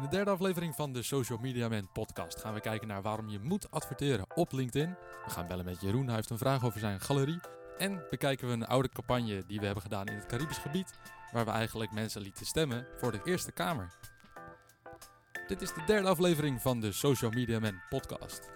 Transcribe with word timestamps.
In 0.00 0.06
de 0.06 0.16
derde 0.16 0.30
aflevering 0.30 0.74
van 0.74 0.92
de 0.92 1.02
Social 1.02 1.38
Media 1.38 1.68
Man 1.68 1.92
podcast 1.92 2.40
gaan 2.40 2.54
we 2.54 2.60
kijken 2.60 2.88
naar 2.88 3.02
waarom 3.02 3.28
je 3.28 3.38
moet 3.38 3.70
adverteren 3.70 4.26
op 4.34 4.52
LinkedIn. 4.52 4.96
We 5.24 5.30
gaan 5.30 5.46
bellen 5.46 5.64
met 5.64 5.80
Jeroen, 5.80 6.06
hij 6.06 6.14
heeft 6.14 6.30
een 6.30 6.38
vraag 6.38 6.64
over 6.64 6.80
zijn 6.80 7.00
galerie. 7.00 7.40
En 7.78 8.02
bekijken 8.10 8.46
we 8.46 8.52
een 8.52 8.66
oude 8.66 8.88
campagne 8.88 9.44
die 9.46 9.58
we 9.58 9.64
hebben 9.64 9.82
gedaan 9.82 10.06
in 10.06 10.14
het 10.14 10.26
Caribisch 10.26 10.58
gebied, 10.58 10.98
waar 11.32 11.44
we 11.44 11.50
eigenlijk 11.50 11.92
mensen 11.92 12.22
lieten 12.22 12.46
stemmen 12.46 12.86
voor 12.96 13.12
de 13.12 13.20
Eerste 13.24 13.52
Kamer. 13.52 13.92
Dit 15.46 15.62
is 15.62 15.74
de 15.74 15.84
derde 15.86 16.08
aflevering 16.08 16.60
van 16.60 16.80
de 16.80 16.92
Social 16.92 17.30
Media 17.30 17.58
Man 17.58 17.80
podcast. 17.88 18.50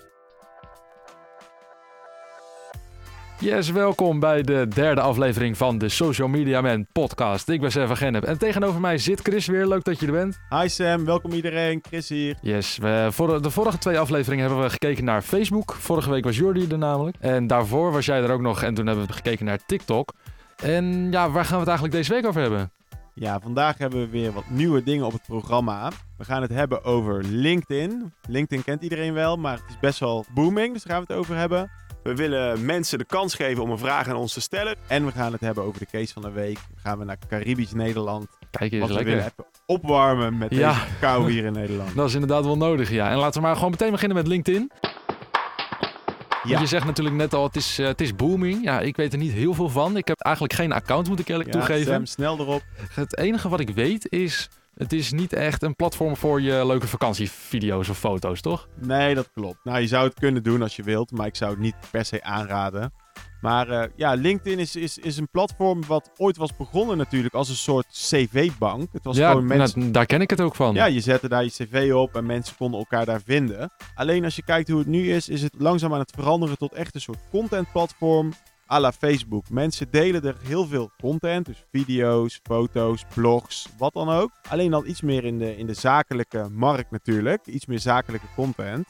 Yes, 3.45 3.71
welkom 3.71 4.21
bij 4.21 4.43
de 4.43 4.69
derde 4.69 5.01
aflevering 5.01 5.57
van 5.57 5.79
de 5.79 5.89
Social 5.89 6.29
Media 6.29 6.61
Man 6.61 6.87
podcast. 6.93 7.49
Ik 7.49 7.61
ben 7.61 7.71
Sevan 7.71 7.97
Gennep 7.97 8.25
en 8.25 8.39
tegenover 8.39 8.81
mij 8.81 8.99
zit 8.99 9.21
Chris 9.21 9.47
weer. 9.47 9.67
Leuk 9.67 9.85
dat 9.85 10.01
je 10.01 10.07
er 10.07 10.13
bent. 10.13 10.39
Hi 10.49 10.69
Sam, 10.69 11.05
welkom 11.05 11.33
iedereen. 11.33 11.83
Chris 11.89 12.09
hier. 12.09 12.37
Yes, 12.41 12.79
we, 12.79 13.09
voor 13.11 13.43
de 13.43 13.51
vorige 13.51 13.79
twee 13.79 13.99
afleveringen 13.99 14.45
hebben 14.45 14.65
we 14.65 14.71
gekeken 14.71 15.05
naar 15.05 15.23
Facebook. 15.23 15.73
Vorige 15.73 16.11
week 16.11 16.25
was 16.25 16.37
Jordi 16.37 16.66
er 16.71 16.79
namelijk. 16.79 17.16
En 17.21 17.47
daarvoor 17.47 17.93
was 17.93 18.07
jij 18.07 18.23
er 18.23 18.30
ook 18.30 18.41
nog 18.41 18.62
en 18.62 18.75
toen 18.75 18.87
hebben 18.87 19.07
we 19.07 19.12
gekeken 19.12 19.45
naar 19.45 19.59
TikTok. 19.66 20.13
En 20.57 21.09
ja, 21.11 21.30
waar 21.30 21.45
gaan 21.45 21.55
we 21.55 21.61
het 21.61 21.69
eigenlijk 21.69 21.97
deze 21.97 22.13
week 22.13 22.27
over 22.27 22.41
hebben? 22.41 22.71
Ja, 23.15 23.41
vandaag 23.41 23.79
hebben 23.79 24.01
we 24.01 24.09
weer 24.09 24.33
wat 24.33 24.49
nieuwe 24.49 24.83
dingen 24.83 25.07
op 25.07 25.13
het 25.13 25.23
programma. 25.27 25.91
We 26.16 26.24
gaan 26.24 26.43
het 26.43 26.51
hebben 26.51 26.85
over 26.85 27.24
LinkedIn. 27.24 28.13
LinkedIn 28.29 28.65
kent 28.65 28.83
iedereen 28.83 29.15
wel, 29.15 29.37
maar 29.37 29.57
het 29.57 29.69
is 29.69 29.79
best 29.80 29.99
wel 29.99 30.24
booming, 30.35 30.73
dus 30.73 30.83
daar 30.83 30.93
gaan 30.93 31.05
we 31.07 31.13
het 31.13 31.23
over 31.23 31.37
hebben. 31.37 31.71
We 32.05 32.15
willen 32.15 32.65
mensen 32.65 32.99
de 32.99 33.05
kans 33.05 33.35
geven 33.35 33.63
om 33.63 33.71
een 33.71 33.79
vraag 33.79 34.09
aan 34.09 34.17
ons 34.17 34.33
te 34.33 34.41
stellen. 34.41 34.77
En 34.87 35.05
we 35.07 35.13
gaan 35.13 35.33
het 35.33 35.41
hebben 35.41 35.65
over 35.65 35.79
de 35.81 35.87
case 35.87 36.13
van 36.13 36.23
de 36.23 36.30
week. 36.30 36.55
Dan 36.55 36.79
gaan 36.83 36.99
we 36.99 37.05
naar 37.05 37.17
Caribisch 37.29 37.73
Nederland. 37.73 38.27
Kijk 38.51 38.73
eens, 38.73 38.80
Wat 38.80 38.89
we 38.89 38.95
lekker. 38.95 39.13
willen 39.15 39.30
even 39.39 39.45
opwarmen 39.67 40.39
met 40.39 40.55
Ja. 40.55 40.73
deze 40.73 40.85
kou 41.01 41.30
hier 41.30 41.45
in 41.45 41.53
Nederland. 41.53 41.95
Dat 41.97 42.09
is 42.09 42.15
inderdaad 42.15 42.45
wel 42.45 42.57
nodig, 42.57 42.91
ja. 42.91 43.11
En 43.11 43.17
laten 43.17 43.41
we 43.41 43.47
maar 43.47 43.55
gewoon 43.57 43.71
meteen 43.71 43.91
beginnen 43.91 44.17
met 44.17 44.27
LinkedIn. 44.27 44.71
Ja. 46.45 46.61
Je 46.61 46.66
zegt 46.66 46.87
natuurlijk 46.87 47.16
net 47.16 47.35
al, 47.35 47.45
het 47.45 47.57
is, 47.57 47.79
eh, 47.79 47.87
het 47.87 48.01
is 48.01 48.15
booming. 48.16 48.65
Ja, 48.65 48.80
ik 48.80 48.96
weet 48.96 49.13
er 49.13 49.18
niet 49.18 49.33
heel 49.33 49.55
veel 49.55 49.68
van. 49.68 49.96
Ik 49.96 50.09
heb 50.09 50.21
eigenlijk 50.21 50.55
geen 50.55 50.73
account, 50.73 51.09
moet 51.09 51.21
ik 51.21 51.29
eerlijk 51.29 51.52
Ja, 51.52 51.59
toegeven. 51.59 51.93
Sam, 51.93 52.07
snel 52.07 52.39
erop. 52.39 52.63
Het 52.95 53.16
enige 53.18 53.49
wat 53.49 53.61
ik 53.61 53.71
weet 53.71 54.11
is, 54.13 54.49
het 54.75 54.93
is 54.93 55.13
niet 55.13 55.33
echt 55.33 55.63
een 55.63 55.77
platform 55.77 56.17
voor 56.17 56.41
je 56.41 56.67
leuke 56.67 56.87
vakantievideo's 56.87 57.89
of 57.89 57.99
foto's, 57.99 58.41
toch? 58.41 58.69
Nee, 58.80 59.15
dat 59.15 59.30
klopt. 59.35 59.65
Nou, 59.65 59.80
je 59.80 59.87
zou 59.87 60.07
het 60.07 60.19
kunnen 60.19 60.43
doen 60.43 60.63
als 60.63 60.77
je 60.77 60.83
wilt, 60.83 61.11
maar 61.11 61.27
ik 61.27 61.37
zou 61.37 61.51
het 61.51 61.61
niet 61.61 61.75
per 61.91 62.05
se 62.05 62.23
aanraden. 62.23 62.93
Maar 63.41 63.69
eh, 63.69 63.89
ja, 63.97 64.15
LinkedIn 64.15 64.59
is, 64.59 64.77
is, 64.77 64.99
is 64.99 65.17
een 65.17 65.28
platform 65.31 65.87
wat 65.87 66.11
ooit 66.17 66.37
was 66.37 66.56
begonnen 66.56 66.97
natuurlijk 66.97 67.34
als 67.34 67.49
een 67.49 67.55
soort 67.55 67.87
cv-bank. 67.87 68.93
Het 68.93 69.05
was 69.05 69.17
ja, 69.17 69.31
gewoon 69.31 69.47
mensen... 69.47 69.78
nou, 69.78 69.93
daar 69.93 70.06
ken 70.06 70.21
ik 70.21 70.31
het 70.31 70.41
ook 70.41 70.55
van. 70.55 70.75
Ja, 70.75 70.84
je 70.84 71.00
zette 71.00 71.28
daar 71.28 71.45
je 71.45 71.50
cv 71.50 71.93
op 71.95 72.15
en 72.15 72.27
mensen 72.27 72.56
konden 72.56 72.78
elkaar 72.78 73.05
daar 73.05 73.21
vinden. 73.25 73.72
Alleen 73.95 74.25
als 74.25 74.37
je 74.37 74.45
kijkt 74.45 74.69
hoe 74.69 74.78
het 74.78 74.89
nu 74.89 75.12
is, 75.12 75.28
is 75.28 75.43
het 75.43 75.55
langzaam 75.59 75.93
aan 75.93 75.99
het 75.99 76.12
veranderen 76.15 76.59
tot 76.59 76.72
echt 76.72 76.95
een 76.95 77.00
soort 77.00 77.19
contentplatform 77.31 78.33
à 78.72 78.81
la 78.81 78.93
Facebook. 78.93 79.50
Mensen 79.50 79.91
delen 79.91 80.25
er 80.25 80.37
heel 80.43 80.66
veel 80.66 80.91
content, 81.00 81.47
dus 81.47 81.65
video's, 81.70 82.41
foto's, 82.43 83.04
blogs, 83.15 83.69
wat 83.78 83.93
dan 83.93 84.09
ook. 84.09 84.31
Alleen 84.48 84.71
dan 84.71 84.87
iets 84.87 85.00
meer 85.00 85.25
in 85.25 85.38
de, 85.38 85.56
in 85.56 85.66
de 85.66 85.75
zakelijke 85.75 86.48
markt 86.50 86.91
natuurlijk, 86.91 87.47
iets 87.47 87.66
meer 87.66 87.81
zakelijke 87.81 88.26
content. 88.37 88.87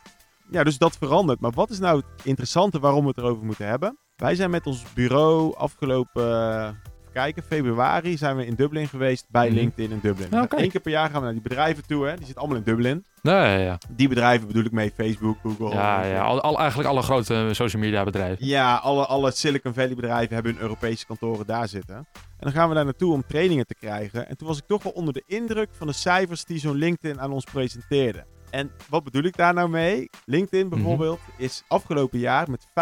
Ja, 0.50 0.64
dus 0.64 0.78
dat 0.78 0.97
verandert. 0.97 1.41
Maar 1.41 1.50
wat 1.50 1.70
is 1.70 1.78
nou 1.78 1.97
het 1.97 2.25
interessante 2.25 2.78
waarom 2.78 3.03
we 3.03 3.08
het 3.08 3.19
erover 3.19 3.44
moeten 3.44 3.66
hebben? 3.66 3.98
Wij 4.16 4.34
zijn 4.34 4.50
met 4.50 4.66
ons 4.66 4.92
bureau 4.92 5.56
afgelopen, 5.56 6.81
kijken, 7.15 7.43
februari 7.43 8.17
zijn 8.17 8.37
we 8.37 8.47
in 8.47 8.55
Dublin 8.55 8.89
geweest 8.89 9.27
bij 9.29 9.47
Mhm. 9.47 9.55
LinkedIn 9.57 9.91
in 9.91 9.98
Dublin. 10.03 10.29
Ja, 10.31 10.43
oké. 10.43 10.57
Eén 10.62 10.70
keer 10.70 10.81
per 10.81 10.91
jaar 10.91 11.11
gaan 11.11 11.19
we 11.19 11.25
naar 11.25 11.33
die 11.33 11.43
bedrijven 11.43 11.87
toe, 11.87 12.05
hè. 12.06 12.11
die 12.17 12.25
zitten 12.25 12.37
allemaal 12.43 12.56
in 12.59 12.65
Dublin. 12.65 13.05
Ja, 13.23 13.45
ja, 13.47 13.56
ja. 13.59 13.79
Die 13.89 14.09
bedrijven 14.09 14.47
bedoel 14.47 14.65
ik 14.65 14.73
mee, 14.73 14.93
Facebook, 14.97 15.37
Google. 15.43 15.69
ja, 15.71 16.05
ja. 16.05 16.23
Al, 16.23 16.41
al- 16.41 16.59
eigenlijk 16.59 16.89
alle 16.89 17.03
grote 17.03 17.48
social 17.53 17.83
media 17.83 18.05
bedrijven. 18.05 18.47
Ja, 18.47 18.75
alle, 18.77 19.06
alle 19.06 19.31
Silicon 19.31 19.75
Valley 19.75 19.94
bedrijven 19.94 20.34
hebben 20.34 20.53
hun 20.53 20.62
Europese 20.62 21.06
kantoren 21.06 21.47
daar 21.47 21.69
zitten. 21.69 21.97
En 21.97 22.50
dan 22.50 22.53
gaan 22.53 22.69
we 22.69 22.75
daar 22.75 22.84
naartoe 22.84 23.12
om 23.12 23.25
trainingen 23.28 23.67
te 23.67 23.75
krijgen. 23.75 24.28
En 24.28 24.37
toen 24.37 24.49
was 24.49 24.59
ik 24.59 24.65
toch 24.67 24.83
wel 24.83 24.93
onder 24.93 25.15
de 25.15 25.22
indruk 25.27 25.69
van 25.72 25.87
de 25.87 25.93
cijfers 25.93 26.44
die 26.44 26.59
zo'n 26.59 26.77
LinkedIn 26.77 27.21
aan 27.21 27.33
ons 27.33 27.44
presenteerde. 27.53 28.25
En 28.54 28.70
wat 28.88 29.04
bedoel 29.04 29.22
ik 29.22 29.37
daar 29.37 29.54
nou 29.54 29.69
mee? 29.69 30.10
LinkedIn 30.25 30.69
bijvoorbeeld 30.69 31.20
is 31.37 31.62
afgelopen 31.69 32.19
jaar 32.19 32.50
met 32.50 32.66
50% 32.66 32.72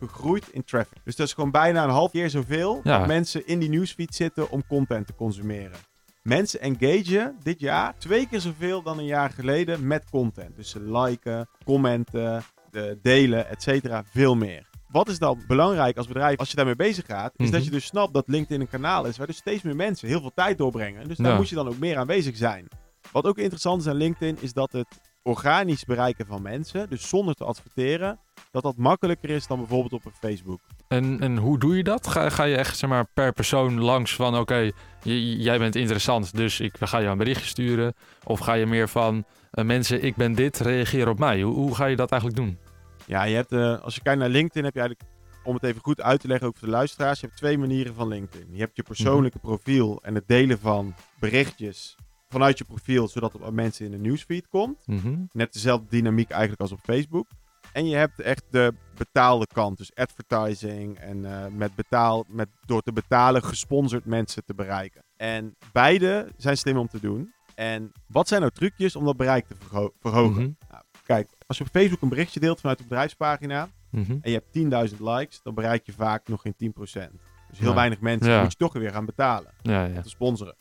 gegroeid 0.00 0.48
in 0.48 0.64
traffic. 0.64 0.98
Dus 1.04 1.16
dat 1.16 1.26
is 1.26 1.32
gewoon 1.32 1.50
bijna 1.50 1.84
een 1.84 1.90
half 1.90 2.10
keer 2.10 2.30
zoveel 2.30 2.80
Ja. 2.82 2.98
dat 2.98 3.06
mensen 3.06 3.46
in 3.46 3.58
die 3.58 3.68
newsfeed 3.68 4.14
zitten 4.14 4.50
om 4.50 4.66
content 4.66 5.06
te 5.06 5.14
consumeren. 5.14 5.78
Mensen 6.22 6.60
engagen 6.60 7.36
dit 7.42 7.60
jaar 7.60 7.94
twee 7.98 8.28
keer 8.28 8.40
zoveel 8.40 8.82
dan 8.82 8.98
een 8.98 9.04
jaar 9.04 9.30
geleden 9.30 9.86
met 9.86 10.04
content. 10.10 10.56
Dus 10.56 10.70
ze 10.70 10.80
liken, 10.80 11.48
commenten, 11.64 12.42
de 12.70 12.98
delen, 13.02 13.48
et 13.48 13.62
cetera, 13.62 14.04
veel 14.10 14.34
meer. 14.36 14.66
Wat 14.88 15.08
is 15.08 15.18
dan 15.18 15.42
belangrijk 15.46 15.96
als 15.96 16.06
bedrijf 16.06 16.38
als 16.38 16.50
je 16.50 16.56
daarmee 16.56 16.76
bezig 16.76 17.06
gaat? 17.06 17.32
Is 17.36 17.44
Mhm. 17.46 17.54
dat 17.54 17.64
je 17.64 17.70
dus 17.70 17.84
snapt 17.84 18.14
dat 18.14 18.28
LinkedIn 18.28 18.60
een 18.60 18.68
kanaal 18.68 19.04
is 19.04 19.16
waar 19.16 19.26
dus 19.26 19.36
steeds 19.36 19.62
meer 19.62 19.76
mensen 19.76 20.08
heel 20.08 20.20
veel 20.20 20.32
tijd 20.34 20.58
doorbrengen. 20.58 21.08
Dus 21.08 21.16
daar 21.16 21.30
Ja. 21.32 21.36
moet 21.36 21.48
je 21.48 21.54
dan 21.54 21.68
ook 21.68 21.78
meer 21.78 21.96
aanwezig 21.96 22.36
zijn. 22.36 22.68
Wat 23.14 23.24
ook 23.24 23.38
interessant 23.38 23.80
is 23.80 23.86
aan 23.86 23.96
LinkedIn 23.96 24.36
is 24.40 24.52
dat 24.52 24.72
het 24.72 25.00
organisch 25.22 25.84
bereiken 25.84 26.26
van 26.26 26.42
mensen, 26.42 26.88
dus 26.88 27.08
zonder 27.08 27.34
te 27.34 27.44
adverteren, 27.44 28.18
dat 28.50 28.62
dat 28.62 28.76
makkelijker 28.76 29.30
is 29.30 29.46
dan 29.46 29.58
bijvoorbeeld 29.58 29.92
op 29.92 30.04
een 30.04 30.18
Facebook. 30.20 30.60
En, 30.88 31.20
en 31.20 31.36
hoe 31.36 31.58
doe 31.58 31.76
je 31.76 31.82
dat? 31.82 32.06
Ga, 32.06 32.30
ga 32.30 32.44
je 32.44 32.56
echt 32.56 32.78
zeg 32.78 32.90
maar, 32.90 33.06
per 33.14 33.32
persoon 33.32 33.80
langs 33.80 34.14
van 34.14 34.38
oké, 34.38 34.70
jij 35.02 35.58
bent 35.58 35.76
interessant, 35.76 36.36
dus 36.36 36.60
ik 36.60 36.76
ga 36.80 36.98
jou 36.98 37.12
een 37.12 37.18
berichtje 37.18 37.46
sturen? 37.46 37.94
Of 38.24 38.38
ga 38.38 38.52
je 38.52 38.66
meer 38.66 38.88
van 38.88 39.24
eh, 39.50 39.64
mensen, 39.64 40.04
ik 40.04 40.16
ben 40.16 40.34
dit, 40.34 40.58
reageer 40.58 41.08
op 41.08 41.18
mij? 41.18 41.42
Hoe, 41.42 41.54
hoe 41.54 41.74
ga 41.74 41.86
je 41.86 41.96
dat 41.96 42.10
eigenlijk 42.10 42.40
doen? 42.40 42.58
Ja, 43.06 43.24
je 43.24 43.34
hebt, 43.34 43.52
eh, 43.52 43.80
als 43.80 43.94
je 43.94 44.02
kijkt 44.02 44.20
naar 44.20 44.28
LinkedIn 44.28 44.64
heb 44.64 44.74
je 44.74 44.80
eigenlijk, 44.80 45.10
om 45.44 45.54
het 45.54 45.64
even 45.64 45.80
goed 45.80 46.00
uit 46.00 46.20
te 46.20 46.28
leggen 46.28 46.46
ook 46.46 46.56
voor 46.56 46.68
de 46.68 46.74
luisteraars, 46.74 47.20
je 47.20 47.26
hebt 47.26 47.38
twee 47.38 47.58
manieren 47.58 47.94
van 47.94 48.08
LinkedIn. 48.08 48.48
Je 48.50 48.60
hebt 48.60 48.76
je 48.76 48.82
persoonlijke 48.82 49.38
profiel 49.38 49.98
en 50.02 50.14
het 50.14 50.28
delen 50.28 50.58
van 50.58 50.94
berichtjes 51.18 51.96
vanuit 52.34 52.58
je 52.58 52.64
profiel, 52.64 53.08
zodat 53.08 53.32
het 53.32 53.42
bij 53.42 53.50
mensen 53.50 53.84
in 53.84 53.90
de 53.90 53.98
newsfeed 53.98 54.48
komt. 54.48 54.86
Mhm. 54.86 55.16
Net 55.32 55.52
dezelfde 55.52 55.86
dynamiek 55.88 56.30
eigenlijk 56.30 56.60
als 56.60 56.72
op 56.72 56.78
Facebook. 56.82 57.26
En 57.72 57.86
je 57.88 57.96
hebt 57.96 58.20
echt 58.20 58.44
de 58.50 58.74
betaalde 58.96 59.46
kant, 59.52 59.78
dus 59.78 59.94
advertising 59.94 60.98
en 60.98 61.24
eh, 61.24 61.46
met 61.52 61.74
betaal, 61.74 62.24
met 62.28 62.48
door 62.66 62.82
te 62.82 62.92
betalen 62.92 63.42
gesponsord 63.44 64.04
mensen 64.04 64.44
te 64.44 64.54
bereiken. 64.54 65.02
En 65.16 65.56
beide 65.72 66.28
zijn 66.36 66.56
slim 66.56 66.76
om 66.76 66.88
te 66.88 67.00
doen. 67.00 67.32
En 67.54 67.92
wat 68.06 68.28
zijn 68.28 68.40
nou 68.40 68.52
trucjes 68.52 68.96
om 68.96 69.04
dat 69.04 69.16
bereik 69.16 69.46
te 69.46 69.54
verho- 69.58 69.92
verhogen? 70.00 70.42
Mhm. 70.42 70.80
Kijk, 71.04 71.28
als 71.46 71.58
je 71.58 71.64
op 71.64 71.70
Facebook 71.70 72.02
een 72.02 72.08
berichtje 72.08 72.40
deelt 72.40 72.60
vanuit 72.60 72.78
de 72.78 72.84
bedrijfspagina 72.84 73.68
Mhm. 73.90 74.10
en 74.20 74.30
je 74.30 74.32
hebt 74.32 74.52
10.000 74.52 75.00
likes, 75.00 75.40
dan 75.42 75.54
bereik 75.54 75.86
je 75.86 75.92
vaak 75.92 76.28
nog 76.28 76.40
geen 76.40 76.54
10%. 76.56 77.12
Dus 77.48 77.58
heel 77.58 77.68
Ja. 77.68 77.74
weinig 77.74 78.00
mensen 78.00 78.30
Ja. 78.32 78.42
moet 78.42 78.50
je 78.52 78.58
toch 78.58 78.72
weer 78.72 78.90
gaan 78.90 79.04
betalen 79.06 79.52
Ja, 79.62 79.84
ja. 79.84 80.00
te 80.00 80.08
sponsoren. 80.08 80.56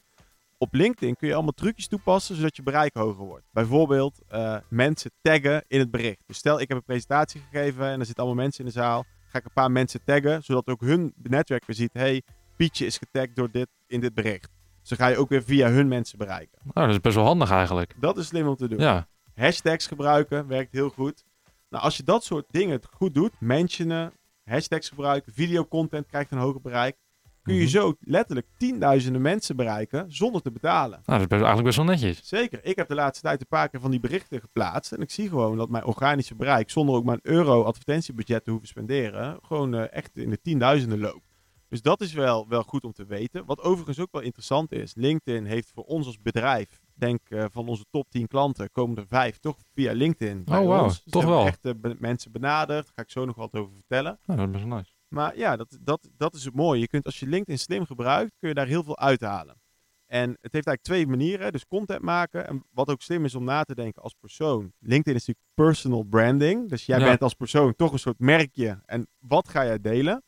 Op 0.64 0.74
LinkedIn 0.74 1.16
kun 1.16 1.28
je 1.28 1.34
allemaal 1.34 1.54
trucjes 1.54 1.88
toepassen 1.88 2.36
zodat 2.36 2.56
je 2.56 2.64
bereik 2.64 2.94
hoger 2.94 3.26
wordt. 3.26 3.46
Bijvoorbeeld 3.52 4.20
eh, 4.28 4.58
mensen 4.70 5.12
taggen 5.22 5.64
in 5.68 5.80
het 5.80 5.92
bericht. 5.92 6.24
Dus 6.28 6.38
stel 6.38 6.60
ik 6.60 6.68
heb 6.68 6.78
een 6.78 6.84
presentatie 6.84 7.42
gegeven 7.52 7.86
en 7.86 8.00
er 8.00 8.06
zitten 8.06 8.24
allemaal 8.24 8.44
mensen 8.44 8.66
in 8.66 8.72
de 8.72 8.80
zaal. 8.80 9.06
Ga 9.28 9.38
ik 9.38 9.46
een 9.46 9.54
paar 9.54 9.72
mensen 9.72 10.04
taggen 10.04 10.44
zodat 10.44 10.68
ook 10.68 10.82
hun 10.82 11.14
netwerk 11.24 11.66
weer 11.66 11.76
ziet. 11.76 11.94
hey, 11.94 12.22
Pietje 12.56 12.86
is 12.86 12.98
getagd 12.98 13.36
door 13.36 13.52
dit 13.52 13.68
in 13.88 14.00
dit 14.00 14.14
bericht. 14.14 14.50
Dus 14.80 14.90
dan 14.90 14.98
ga 14.98 15.08
je 15.08 15.18
ook 15.18 15.30
weer 15.30 15.44
via 15.44 15.70
hun 15.70 15.88
mensen 15.88 16.18
bereiken. 16.18 16.60
Nou, 16.64 16.88
dat 16.88 16.96
is 16.96 17.02
best 17.02 17.16
wel 17.16 17.26
handig 17.26 17.52
eigenlijk. 17.52 17.96
Dat 18.00 18.18
is 18.18 18.28
slim 18.28 18.48
om 18.48 18.56
te 18.56 18.68
doen. 18.68 18.80
Ja, 18.80 19.08
Hashtags 19.36 19.88
gebruiken 19.88 20.48
werkt 20.48 20.72
heel 20.72 20.90
goed. 20.90 21.24
Nou, 21.70 21.84
als 21.84 21.98
je 21.98 22.04
dat 22.04 22.24
soort 22.24 22.46
dingen 22.50 22.80
goed 22.92 23.14
doet, 23.14 23.32
mentionen, 23.40 24.14
hashtags 24.44 24.90
gebruiken, 24.90 25.34
videocontent 25.34 26.08
krijgt 26.08 26.32
een 26.32 26.38
hoger 26.38 26.62
bereik, 26.62 26.98
kun 27.44 27.54
je 27.54 27.60
Mhm. 27.62 27.70
zo 27.70 27.94
letterlijk 28.00 28.48
tienduizenden 28.58 29.22
mensen 29.22 29.56
bereiken 29.56 30.06
zonder 30.08 30.42
te 30.42 30.52
betalen. 30.52 31.02
nou, 31.06 31.20
dat 31.20 31.20
is 31.20 31.28
best, 31.28 31.32
eigenlijk 31.44 31.64
best 31.64 31.78
wel 31.78 31.86
netjes. 31.86 32.28
Zeker. 32.28 32.60
Ik 32.64 32.76
heb 32.76 32.88
de 32.88 32.96
laatste 32.96 33.24
tijd 33.24 33.42
een 33.42 33.48
paar 33.48 33.70
keer 33.70 33.80
van 33.80 33.92
die 33.92 34.00
berichten 34.00 34.40
geplaatst. 34.40 34.92
En 34.92 35.02
ik 35.02 35.12
zie 35.12 35.30
gewoon 35.30 35.58
dat 35.58 35.70
mijn 35.70 35.86
organische 35.86 36.36
bereik, 36.36 36.70
zonder 36.70 36.96
ook 36.96 37.04
maar 37.04 37.16
een 37.22 37.32
euro 37.34 37.64
advertentiebudget 37.64 38.44
te 38.44 38.50
hoeven 38.52 38.68
spenderen, 38.68 39.40
gewoon 39.42 39.76
eh, 39.76 39.92
echt 39.92 40.18
in 40.18 40.30
de 40.30 40.42
tienduizenden 40.42 41.00
loopt. 41.00 41.32
Dus 41.70 41.82
dat 41.82 42.02
is 42.02 42.14
wel, 42.14 42.48
wel 42.48 42.64
goed 42.64 42.84
om 42.84 42.94
te 42.94 43.06
weten. 43.06 43.46
Wat 43.46 43.62
overigens 43.62 44.00
ook 44.00 44.12
wel 44.12 44.22
interessant 44.22 44.72
is. 44.72 44.94
LinkedIn 44.96 45.46
heeft 45.46 45.72
voor 45.74 45.84
ons 45.84 46.06
als 46.06 46.22
bedrijf, 46.22 46.80
denk 46.94 47.20
eh, 47.30 47.46
van 47.52 47.68
onze 47.68 47.86
top 47.90 48.10
10 48.10 48.28
klanten, 48.28 48.72
komen 48.72 48.98
er 48.98 49.06
vijf 49.08 49.38
toch 49.38 49.58
via 49.74 49.92
LinkedIn. 49.94 50.44
bij 50.44 50.60
Oh, 50.66 50.82
ons. 50.84 51.04
Dus 51.04 51.12
Toch 51.14 51.26
wel. 51.26 51.46
Echt 51.46 51.66
eh, 51.66 51.72
mensen 51.98 52.32
benaderd. 52.32 52.86
Daar 52.86 52.94
ga 52.96 53.02
ik 53.02 53.10
zo 53.10 53.26
nog 53.26 53.36
wat 53.36 53.54
over 53.54 53.74
vertellen. 53.74 54.20
Nou, 54.26 54.40
dat 54.40 54.48
is 54.48 54.54
best 54.54 54.68
wel 54.68 54.78
nice. 54.78 54.92
Maar 55.14 55.38
ja, 55.38 55.56
dat, 55.56 55.78
dat, 55.82 56.10
dat 56.18 56.34
is 56.34 56.46
het 56.46 56.54
mooie. 56.56 56.80
Je 56.80 56.88
kunt, 56.88 57.06
als 57.06 57.20
je 57.20 57.28
LinkedIn 57.28 57.60
slim 57.60 57.86
gebruikt, 57.86 58.32
kun 58.40 58.50
je 58.50 58.56
daar 58.56 58.68
heel 58.68 58.84
veel 58.84 58.98
uithalen. 58.98 59.62
En 60.06 60.30
het 60.30 60.54
heeft 60.54 60.68
eigenlijk 60.68 60.84
twee 60.84 61.08
manieren. 61.08 61.52
Dus 61.52 61.66
content 61.68 62.02
maken. 62.02 62.48
En 62.48 62.64
wat 62.72 62.90
ook 62.90 63.02
slim 63.02 63.26
is 63.26 63.36
om 63.36 63.44
na 63.44 63.64
te 63.64 63.76
denken 63.76 64.02
als 64.02 64.14
persoon. 64.20 64.74
LinkedIn 64.80 65.16
is 65.16 65.26
natuurlijk 65.26 65.46
personal 65.54 66.04
branding. 66.04 66.70
Dus 66.70 66.86
jij 66.86 67.00
Ja. 67.00 67.06
bent 67.06 67.22
als 67.22 67.34
persoon 67.34 67.76
toch 67.76 67.92
een 67.92 68.00
soort 68.00 68.20
merkje. 68.20 68.82
En 68.86 69.08
wat 69.20 69.48
ga 69.50 69.66
jij 69.66 69.82
delen? 69.82 70.24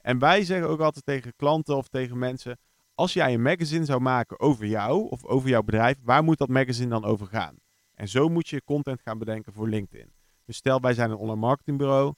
En 0.00 0.18
wij 0.18 0.44
zeggen 0.44 0.68
ook 0.68 0.80
altijd 0.80 1.04
tegen 1.04 1.32
klanten 1.36 1.76
of 1.76 1.88
tegen 1.88 2.18
mensen. 2.18 2.58
als 2.96 3.12
jij 3.12 3.34
een 3.34 3.42
magazine 3.42 3.84
zou 3.84 4.00
maken 4.00 4.40
over 4.40 4.66
jou 4.66 5.08
of 5.10 5.24
over 5.24 5.48
jouw 5.48 5.62
bedrijf, 5.62 5.96
waar 6.02 6.24
moet 6.24 6.38
dat 6.38 6.48
magazine 6.48 6.88
dan 6.90 7.04
over 7.04 7.26
gaan? 7.26 7.56
En 7.94 8.08
zo 8.08 8.28
moet 8.28 8.48
je 8.48 8.62
content 8.64 9.00
gaan 9.02 9.18
bedenken 9.18 9.52
voor 9.52 9.68
LinkedIn. 9.68 10.12
Dus 10.44 10.56
stel 10.56 10.80
wij 10.80 10.94
zijn 10.94 11.10
een 11.10 11.16
online 11.16 11.40
marketingbureau, 11.40 12.12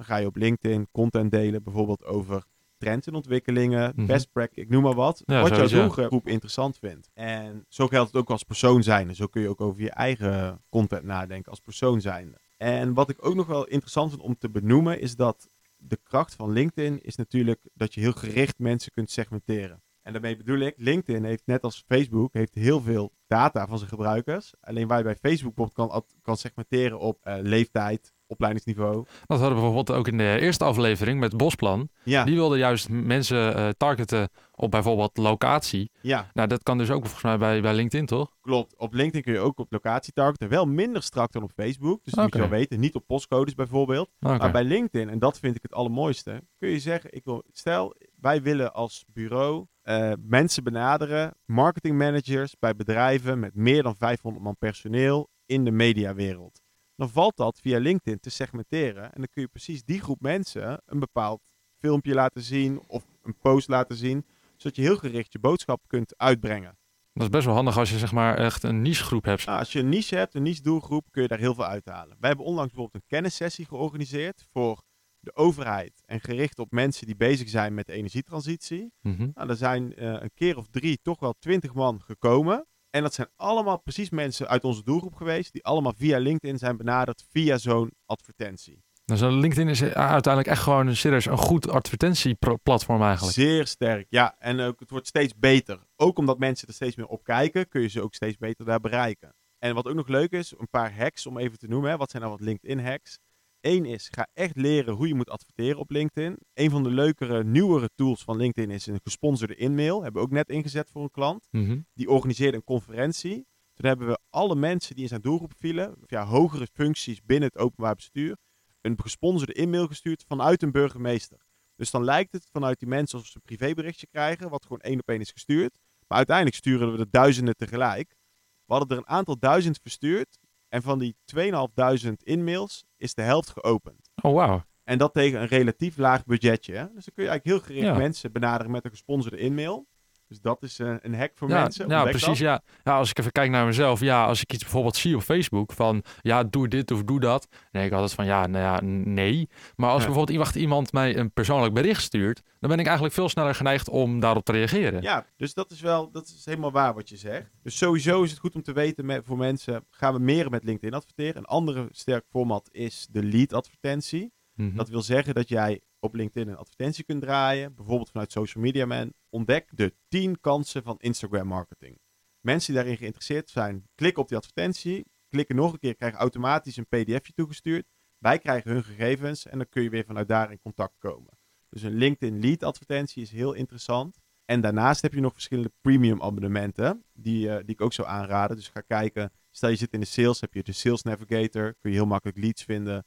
dan 0.00 0.08
ga 0.08 0.16
je 0.16 0.26
op 0.26 0.36
LinkedIn 0.36 0.88
content 0.92 1.30
delen, 1.30 1.62
bijvoorbeeld 1.62 2.04
over 2.04 2.44
trends 2.78 3.06
en 3.06 3.14
ontwikkelingen, 3.14 3.92
Mhm. 3.96 4.06
best 4.06 4.32
practice, 4.32 4.60
ik 4.60 4.68
noem 4.68 4.82
maar 4.82 4.94
wat. 4.94 5.22
Ja, 5.26 5.40
wat 5.42 5.56
jouw 5.56 5.68
doelgroep 5.68 6.28
interessant 6.28 6.78
vindt. 6.78 7.10
En 7.14 7.64
zo 7.68 7.86
geldt 7.86 8.12
het 8.12 8.20
ook 8.20 8.30
als 8.30 8.42
persoon 8.42 8.82
zijn. 8.82 9.14
Zo 9.14 9.26
kun 9.26 9.42
je 9.42 9.48
ook 9.48 9.60
over 9.60 9.82
je 9.82 9.90
eigen 9.90 10.60
content 10.68 11.04
nadenken 11.04 11.50
als 11.50 11.60
persoon 11.60 12.00
zijn. 12.00 12.34
En 12.56 12.94
wat 12.94 13.10
ik 13.10 13.26
ook 13.26 13.34
nog 13.34 13.46
wel 13.46 13.66
interessant 13.66 14.10
vind 14.10 14.22
om 14.22 14.36
te 14.38 14.50
benoemen, 14.50 15.00
is 15.00 15.16
dat 15.16 15.48
de 15.76 15.98
kracht 16.02 16.34
van 16.34 16.52
LinkedIn 16.52 17.00
is 17.02 17.16
natuurlijk 17.16 17.60
dat 17.74 17.94
je 17.94 18.00
heel 18.00 18.12
gericht 18.12 18.58
mensen 18.58 18.92
kunt 18.92 19.10
segmenteren. 19.10 19.82
En 20.02 20.12
daarmee 20.12 20.36
bedoel 20.36 20.58
ik, 20.58 20.74
LinkedIn 20.76 21.24
heeft 21.24 21.46
net 21.46 21.62
als 21.62 21.84
Facebook 21.86 22.32
heeft 22.32 22.54
heel 22.54 22.80
veel 22.80 23.12
data 23.26 23.66
van 23.66 23.78
zijn 23.78 23.90
gebruikers. 23.90 24.52
Alleen 24.60 24.88
waar 24.88 24.98
je 24.98 25.04
bij 25.04 25.16
Facebook 25.16 25.54
bijvoorbeeld 25.54 25.90
kan, 25.90 26.04
kan 26.22 26.36
segmenteren 26.36 26.98
op 26.98 27.18
eh, 27.22 27.36
leeftijd, 27.40 28.12
opleidingsniveau. 28.30 28.94
Dat 29.26 29.38
hadden 29.38 29.48
we 29.48 29.62
bijvoorbeeld 29.62 29.98
ook 29.98 30.08
in 30.08 30.18
de 30.18 30.38
eerste 30.40 30.64
aflevering 30.64 31.20
met 31.20 31.36
Bosplan. 31.36 31.88
Ja, 32.02 32.24
Die 32.24 32.34
wilde 32.34 32.58
juist 32.58 32.88
mensen 32.88 33.54
eh, 33.54 33.68
targeten 33.76 34.28
op 34.54 34.70
bijvoorbeeld 34.70 35.16
locatie. 35.16 35.90
ja, 36.00 36.30
Nou, 36.34 36.48
dat 36.48 36.62
kan 36.62 36.78
dus 36.78 36.90
ook 36.90 37.02
volgens 37.02 37.22
mij 37.22 37.38
bij, 37.38 37.60
bij 37.60 37.74
LinkedIn, 37.74 38.06
toch? 38.06 38.38
klopt. 38.40 38.76
Op 38.76 38.92
LinkedIn 38.92 39.22
kun 39.22 39.32
je 39.32 39.38
ook 39.38 39.58
op 39.58 39.72
locatie 39.72 40.12
targeten. 40.12 40.48
Wel 40.48 40.66
minder 40.66 41.02
strak 41.02 41.32
dan 41.32 41.42
op 41.42 41.52
Facebook. 41.54 42.04
Dus 42.04 42.12
dat 42.12 42.24
moet 42.24 42.32
je 42.32 42.38
wel 42.40 42.48
weten. 42.48 42.80
Niet 42.80 42.94
op 42.94 43.06
postcodes 43.06 43.54
bijvoorbeeld. 43.54 44.10
Maar 44.18 44.50
bij 44.50 44.64
LinkedIn, 44.64 45.08
en 45.08 45.18
dat 45.18 45.38
vind 45.38 45.56
ik 45.56 45.62
het 45.62 45.72
allermooiste, 45.72 46.42
kun 46.58 46.68
je 46.68 46.78
zeggen, 46.78 47.12
ik 47.12 47.24
wil, 47.24 47.44
stel, 47.52 47.94
wij 48.20 48.42
willen 48.42 48.72
als 48.72 49.04
bureau 49.12 49.66
eh, 49.82 50.12
mensen 50.18 50.64
benaderen, 50.64 51.34
marketingmanagers 51.44 52.56
bij 52.58 52.76
bedrijven 52.76 53.38
met 53.38 53.54
meer 53.54 53.82
dan 53.82 53.96
500 53.96 54.44
man 54.44 54.56
personeel 54.56 55.28
in 55.46 55.64
de 55.64 55.70
mediawereld. 55.70 56.62
Dan 57.00 57.10
valt 57.10 57.36
dat 57.36 57.60
via 57.60 57.78
LinkedIn 57.78 58.20
te 58.20 58.30
segmenteren 58.30 59.04
en 59.04 59.14
dan 59.14 59.28
kun 59.30 59.42
je 59.42 59.48
precies 59.48 59.84
die 59.84 60.00
groep 60.00 60.20
mensen 60.20 60.82
een 60.86 60.98
bepaald 60.98 61.40
filmpje 61.78 62.14
laten 62.14 62.42
zien 62.42 62.80
of 62.86 63.04
een 63.22 63.36
post 63.38 63.68
laten 63.68 63.96
zien, 63.96 64.26
zodat 64.56 64.76
je 64.76 64.82
heel 64.82 64.96
gericht 64.96 65.32
je 65.32 65.38
boodschap 65.38 65.82
kunt 65.86 66.18
uitbrengen. 66.18 66.78
Dat 67.12 67.22
is 67.22 67.28
best 67.28 67.44
wel 67.44 67.54
handig 67.54 67.78
als 67.78 67.90
je 67.90 67.98
zeg 67.98 68.12
maar 68.12 68.38
echt 68.38 68.62
een 68.62 68.82
niche 68.82 69.04
groep 69.04 69.24
hebt. 69.24 69.46
Nou, 69.46 69.58
als 69.58 69.72
je 69.72 69.78
een 69.78 69.88
niche 69.88 70.16
hebt, 70.16 70.34
een 70.34 70.42
niche 70.42 70.62
doelgroep, 70.62 71.06
kun 71.10 71.22
je 71.22 71.28
daar 71.28 71.38
heel 71.38 71.54
veel 71.54 71.64
uithalen. 71.64 72.16
Wij 72.18 72.28
hebben 72.28 72.46
onlangs 72.46 72.72
bijvoorbeeld 72.72 73.02
een 73.02 73.16
kennissessie 73.16 73.66
georganiseerd 73.66 74.46
voor 74.52 74.82
de 75.20 75.34
overheid 75.34 76.02
en 76.06 76.20
gericht 76.20 76.58
op 76.58 76.70
mensen 76.70 77.06
die 77.06 77.16
bezig 77.16 77.48
zijn 77.48 77.74
met 77.74 77.86
de 77.86 77.92
energietransitie. 77.92 78.92
Mhm. 79.00 79.30
Nou, 79.34 79.48
er 79.48 79.56
zijn 79.56 79.94
eh, 79.94 80.12
een 80.12 80.34
keer 80.34 80.56
of 80.56 80.66
drie, 80.70 80.98
toch 81.02 81.20
wel 81.20 81.34
twintig 81.38 81.74
man 81.74 82.02
gekomen. 82.02 82.66
En 82.90 83.02
dat 83.02 83.14
zijn 83.14 83.28
allemaal 83.36 83.80
precies 83.80 84.10
mensen 84.10 84.48
uit 84.48 84.64
onze 84.64 84.84
doelgroep 84.84 85.14
geweest, 85.14 85.52
die 85.52 85.64
allemaal 85.64 85.92
via 85.96 86.18
LinkedIn 86.18 86.58
zijn 86.58 86.76
benaderd 86.76 87.24
via 87.30 87.58
zo'n 87.58 87.92
advertentie. 88.06 88.82
Dus 89.04 89.20
LinkedIn 89.20 89.68
is 89.68 89.82
uiteindelijk 89.82 90.46
echt 90.46 90.62
gewoon 90.62 90.86
een 90.86 90.96
serieus 90.96 91.26
een 91.26 91.36
goed 91.38 91.68
advertentieplatform 91.68 93.02
eigenlijk. 93.02 93.34
Zeer 93.34 93.66
sterk, 93.66 94.06
ja. 94.08 94.34
En 94.38 94.60
ook, 94.60 94.80
het 94.80 94.90
wordt 94.90 95.06
steeds 95.06 95.36
beter. 95.36 95.78
Ook 95.96 96.18
omdat 96.18 96.38
mensen 96.38 96.68
er 96.68 96.74
steeds 96.74 96.96
meer 96.96 97.06
op 97.06 97.24
kijken, 97.24 97.68
kun 97.68 97.80
je 97.80 97.88
ze 97.88 98.02
ook 98.02 98.14
steeds 98.14 98.36
beter 98.36 98.64
daar 98.64 98.80
bereiken. 98.80 99.34
En 99.58 99.74
wat 99.74 99.86
ook 99.86 99.94
nog 99.94 100.08
leuk 100.08 100.30
is, 100.32 100.54
een 100.58 100.68
paar 100.70 100.96
hacks 100.96 101.26
om 101.26 101.38
even 101.38 101.58
te 101.58 101.68
noemen. 101.68 101.90
Hè. 101.90 101.96
Wat 101.96 102.10
zijn 102.10 102.22
nou 102.22 102.34
wat 102.36 102.46
LinkedIn-hacks? 102.46 103.18
Eén 103.60 103.84
is, 103.84 104.08
ga 104.10 104.28
echt 104.32 104.56
leren 104.56 104.94
hoe 104.94 105.08
je 105.08 105.14
moet 105.14 105.30
adverteren 105.30 105.78
op 105.78 105.90
LinkedIn. 105.90 106.38
Een 106.54 106.70
van 106.70 106.82
de 106.82 106.90
leukere, 106.90 107.44
nieuwere 107.44 107.90
tools 107.94 108.22
van 108.22 108.36
LinkedIn 108.36 108.70
is 108.70 108.86
een 108.86 109.00
gesponsorde 109.02 109.56
e-mail. 109.56 110.02
Hebben 110.02 110.22
we 110.22 110.26
ook 110.26 110.34
net 110.34 110.48
ingezet 110.48 110.90
voor 110.90 111.02
een 111.02 111.10
klant. 111.10 111.48
Mhm. 111.50 111.80
Die 111.94 112.08
organiseerde 112.08 112.56
een 112.56 112.64
conferentie. 112.64 113.46
Toen 113.74 113.88
hebben 113.88 114.06
we 114.08 114.18
alle 114.30 114.54
mensen 114.54 114.94
die 114.94 115.02
in 115.02 115.08
zijn 115.08 115.20
doelgroep 115.20 115.52
vielen, 115.56 115.94
via 116.06 116.24
hogere 116.24 116.66
functies 116.72 117.22
binnen 117.22 117.48
het 117.48 117.58
openbaar 117.58 117.94
bestuur, 117.94 118.36
een 118.80 118.98
gesponsorde 119.02 119.52
e-mail 119.52 119.86
gestuurd 119.86 120.24
vanuit 120.26 120.62
een 120.62 120.72
burgemeester. 120.72 121.38
Dus 121.76 121.90
dan 121.90 122.04
lijkt 122.04 122.32
het 122.32 122.48
vanuit 122.52 122.78
die 122.78 122.88
mensen 122.88 123.18
alsof 123.18 123.32
ze 123.32 123.36
een 123.36 123.56
privéberichtje 123.56 124.06
krijgen, 124.06 124.50
wat 124.50 124.62
gewoon 124.62 124.80
één 124.80 124.98
op 124.98 125.08
één 125.08 125.20
is 125.20 125.30
gestuurd. 125.30 125.78
Maar 126.06 126.18
uiteindelijk 126.18 126.56
sturen 126.56 126.92
we 126.92 126.98
er 126.98 127.10
duizenden 127.10 127.56
tegelijk. 127.56 128.16
We 128.64 128.72
hadden 128.72 128.96
er 128.96 128.96
een 128.96 129.08
aantal 129.08 129.38
duizend 129.38 129.78
verstuurd. 129.82 130.38
En 130.70 130.82
van 130.82 130.98
die 130.98 131.16
2500 131.24 132.22
e-mails 132.22 132.84
is 132.96 133.14
de 133.14 133.22
helft 133.22 133.50
geopend. 133.50 134.10
Oh, 134.22 134.34
wauw. 134.34 134.64
En 134.84 134.98
dat 134.98 135.12
tegen 135.12 135.40
een 135.40 135.46
relatief 135.46 135.96
laag 135.96 136.24
budgetje. 136.24 136.74
Hè? 136.74 136.84
Dus 136.94 137.04
dan 137.04 137.14
kun 137.14 137.24
je 137.24 137.30
eigenlijk 137.30 137.44
heel 137.44 137.60
gericht 137.74 137.86
Ja. 137.94 138.02
mensen 138.02 138.32
benaderen 138.32 138.72
met 138.72 138.84
een 138.84 138.90
gesponsorde 138.90 139.36
e-mail. 139.36 139.86
Dus 140.30 140.40
dat 140.40 140.62
is 140.62 140.78
eh, 140.78 140.94
een 141.00 141.14
hack 141.14 141.32
voor 141.34 141.48
Ja, 141.48 141.62
mensen. 141.62 141.88
ja 141.88 142.02
precies. 142.02 142.26
dat. 142.26 142.38
Ja. 142.38 142.60
ja, 142.84 142.96
als 142.96 143.10
ik 143.10 143.18
even 143.18 143.32
kijk 143.32 143.50
naar 143.50 143.66
mezelf. 143.66 144.00
Ja, 144.00 144.24
als 144.24 144.40
ik 144.42 144.52
iets 144.52 144.62
bijvoorbeeld 144.62 144.96
zie 144.96 145.16
op 145.16 145.22
Facebook 145.22 145.72
van 145.72 146.02
ja, 146.20 146.44
doe 146.44 146.68
dit 146.68 146.90
of 146.90 147.02
doe 147.02 147.20
dat. 147.20 147.48
Nee, 147.70 147.86
ik 147.86 147.92
altijd 147.92 148.12
van 148.12 148.24
ja, 148.26 148.46
nou 148.46 148.64
ja, 148.64 148.80
nee. 149.04 149.48
Maar 149.76 149.90
als 149.90 149.98
Ja. 150.00 150.06
bijvoorbeeld 150.06 150.36
iemand, 150.38 150.54
iemand 150.54 150.92
mij 150.92 151.16
een 151.16 151.32
persoonlijk 151.32 151.74
bericht 151.74 152.02
stuurt, 152.02 152.42
dan 152.60 152.70
ben 152.70 152.78
ik 152.78 152.84
eigenlijk 152.84 153.14
veel 153.14 153.28
sneller 153.28 153.54
geneigd 153.54 153.88
om 153.88 154.20
daarop 154.20 154.44
te 154.44 154.52
reageren. 154.52 155.02
Ja, 155.02 155.26
dus 155.36 155.54
dat 155.54 155.70
is 155.70 155.80
wel, 155.80 156.10
dat 156.10 156.26
is 156.26 156.44
helemaal 156.44 156.72
waar 156.72 156.94
wat 156.94 157.08
je 157.08 157.16
zegt. 157.16 157.50
Dus 157.62 157.76
sowieso 157.76 158.22
is 158.22 158.30
het 158.30 158.38
goed 158.38 158.54
om 158.54 158.62
te 158.62 158.72
weten 158.72 159.06
met, 159.06 159.22
voor 159.24 159.36
mensen, 159.36 159.84
gaan 159.90 160.12
we 160.14 160.20
meer 160.20 160.50
met 160.50 160.64
LinkedIn 160.64 160.94
adverteren. 160.94 161.36
Een 161.36 161.44
andere 161.44 161.88
sterk 161.90 162.24
format 162.30 162.68
is 162.72 163.06
de 163.10 163.22
lead 163.22 163.52
advertentie. 163.52 164.32
Mhm. 164.54 164.76
Dat 164.76 164.88
wil 164.88 165.02
zeggen 165.02 165.34
dat 165.34 165.48
jij 165.48 165.80
op 166.00 166.14
LinkedIn 166.14 166.48
een 166.48 166.56
advertentie 166.56 167.04
kunt 167.04 167.22
draaien, 167.22 167.74
bijvoorbeeld 167.74 168.10
vanuit 168.10 168.32
Social 168.32 168.64
Media 168.64 168.86
Man. 168.86 169.12
Ontdek 169.28 169.68
de 169.74 169.94
10 170.08 170.40
kansen 170.40 170.82
van 170.82 170.96
Instagram 170.98 171.46
marketing. 171.46 171.98
Mensen 172.40 172.72
die 172.72 172.82
daarin 172.82 172.98
geïnteresseerd 172.98 173.50
zijn, 173.50 173.88
klikken 173.94 174.22
op 174.22 174.28
die 174.28 174.36
advertentie, 174.36 175.06
klikken 175.28 175.56
nog 175.56 175.72
een 175.72 175.78
keer, 175.78 175.94
krijgen 175.94 176.18
automatisch 176.18 176.76
een 176.76 176.86
pdfje 176.86 177.32
toegestuurd. 177.34 177.86
Wij 178.18 178.38
krijgen 178.38 178.70
hun 178.70 178.84
gegevens 178.84 179.46
en 179.46 179.58
dan 179.58 179.68
kun 179.68 179.82
je 179.82 179.90
weer 179.90 180.04
vanuit 180.04 180.28
daar 180.28 180.50
in 180.50 180.58
contact 180.58 180.98
komen. 180.98 181.38
Dus 181.68 181.82
een 181.82 181.94
LinkedIn 181.94 182.40
lead 182.40 182.62
advertentie 182.62 183.22
is 183.22 183.30
heel 183.30 183.52
interessant. 183.52 184.18
En 184.44 184.60
daarnaast 184.60 185.02
heb 185.02 185.14
je 185.14 185.20
nog 185.20 185.32
verschillende 185.32 185.72
premium 185.80 186.22
abonnementen, 186.22 187.04
die, 187.12 187.50
eh, 187.50 187.56
die 187.56 187.74
ik 187.74 187.80
ook 187.80 187.92
zou 187.92 188.08
aanraden. 188.08 188.56
Dus 188.56 188.68
ga 188.68 188.80
kijken, 188.80 189.32
stel 189.50 189.68
je 189.68 189.76
zit 189.76 189.92
in 189.92 190.00
de 190.00 190.06
sales, 190.06 190.40
heb 190.40 190.54
je 190.54 190.62
de 190.62 190.72
Sales 190.72 191.02
Navigator, 191.02 191.74
kun 191.80 191.90
je 191.90 191.96
heel 191.96 192.06
makkelijk 192.06 192.38
leads 192.38 192.64
vinden. 192.64 193.06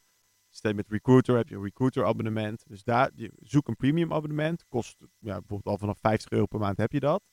Stel 0.55 0.69
je 0.71 0.75
met 0.77 0.89
Recruiter, 0.89 1.35
heb 1.35 1.47
je 1.49 1.55
een 1.55 1.63
Recruiter 1.63 2.05
abonnement. 2.05 2.63
Dus 2.67 2.83
daar, 2.83 3.11
je, 3.15 3.31
zoek 3.43 3.67
een 3.67 3.75
premium 3.75 4.13
abonnement, 4.13 4.65
kost 4.67 4.97
ja, 4.99 5.07
bijvoorbeeld 5.19 5.65
al 5.65 5.77
vanaf 5.77 5.99
50 5.99 6.29
euro 6.29 6.45
per 6.45 6.59
maand 6.59 6.77
heb 6.77 6.91
je 6.91 6.99
dat. 6.99 7.23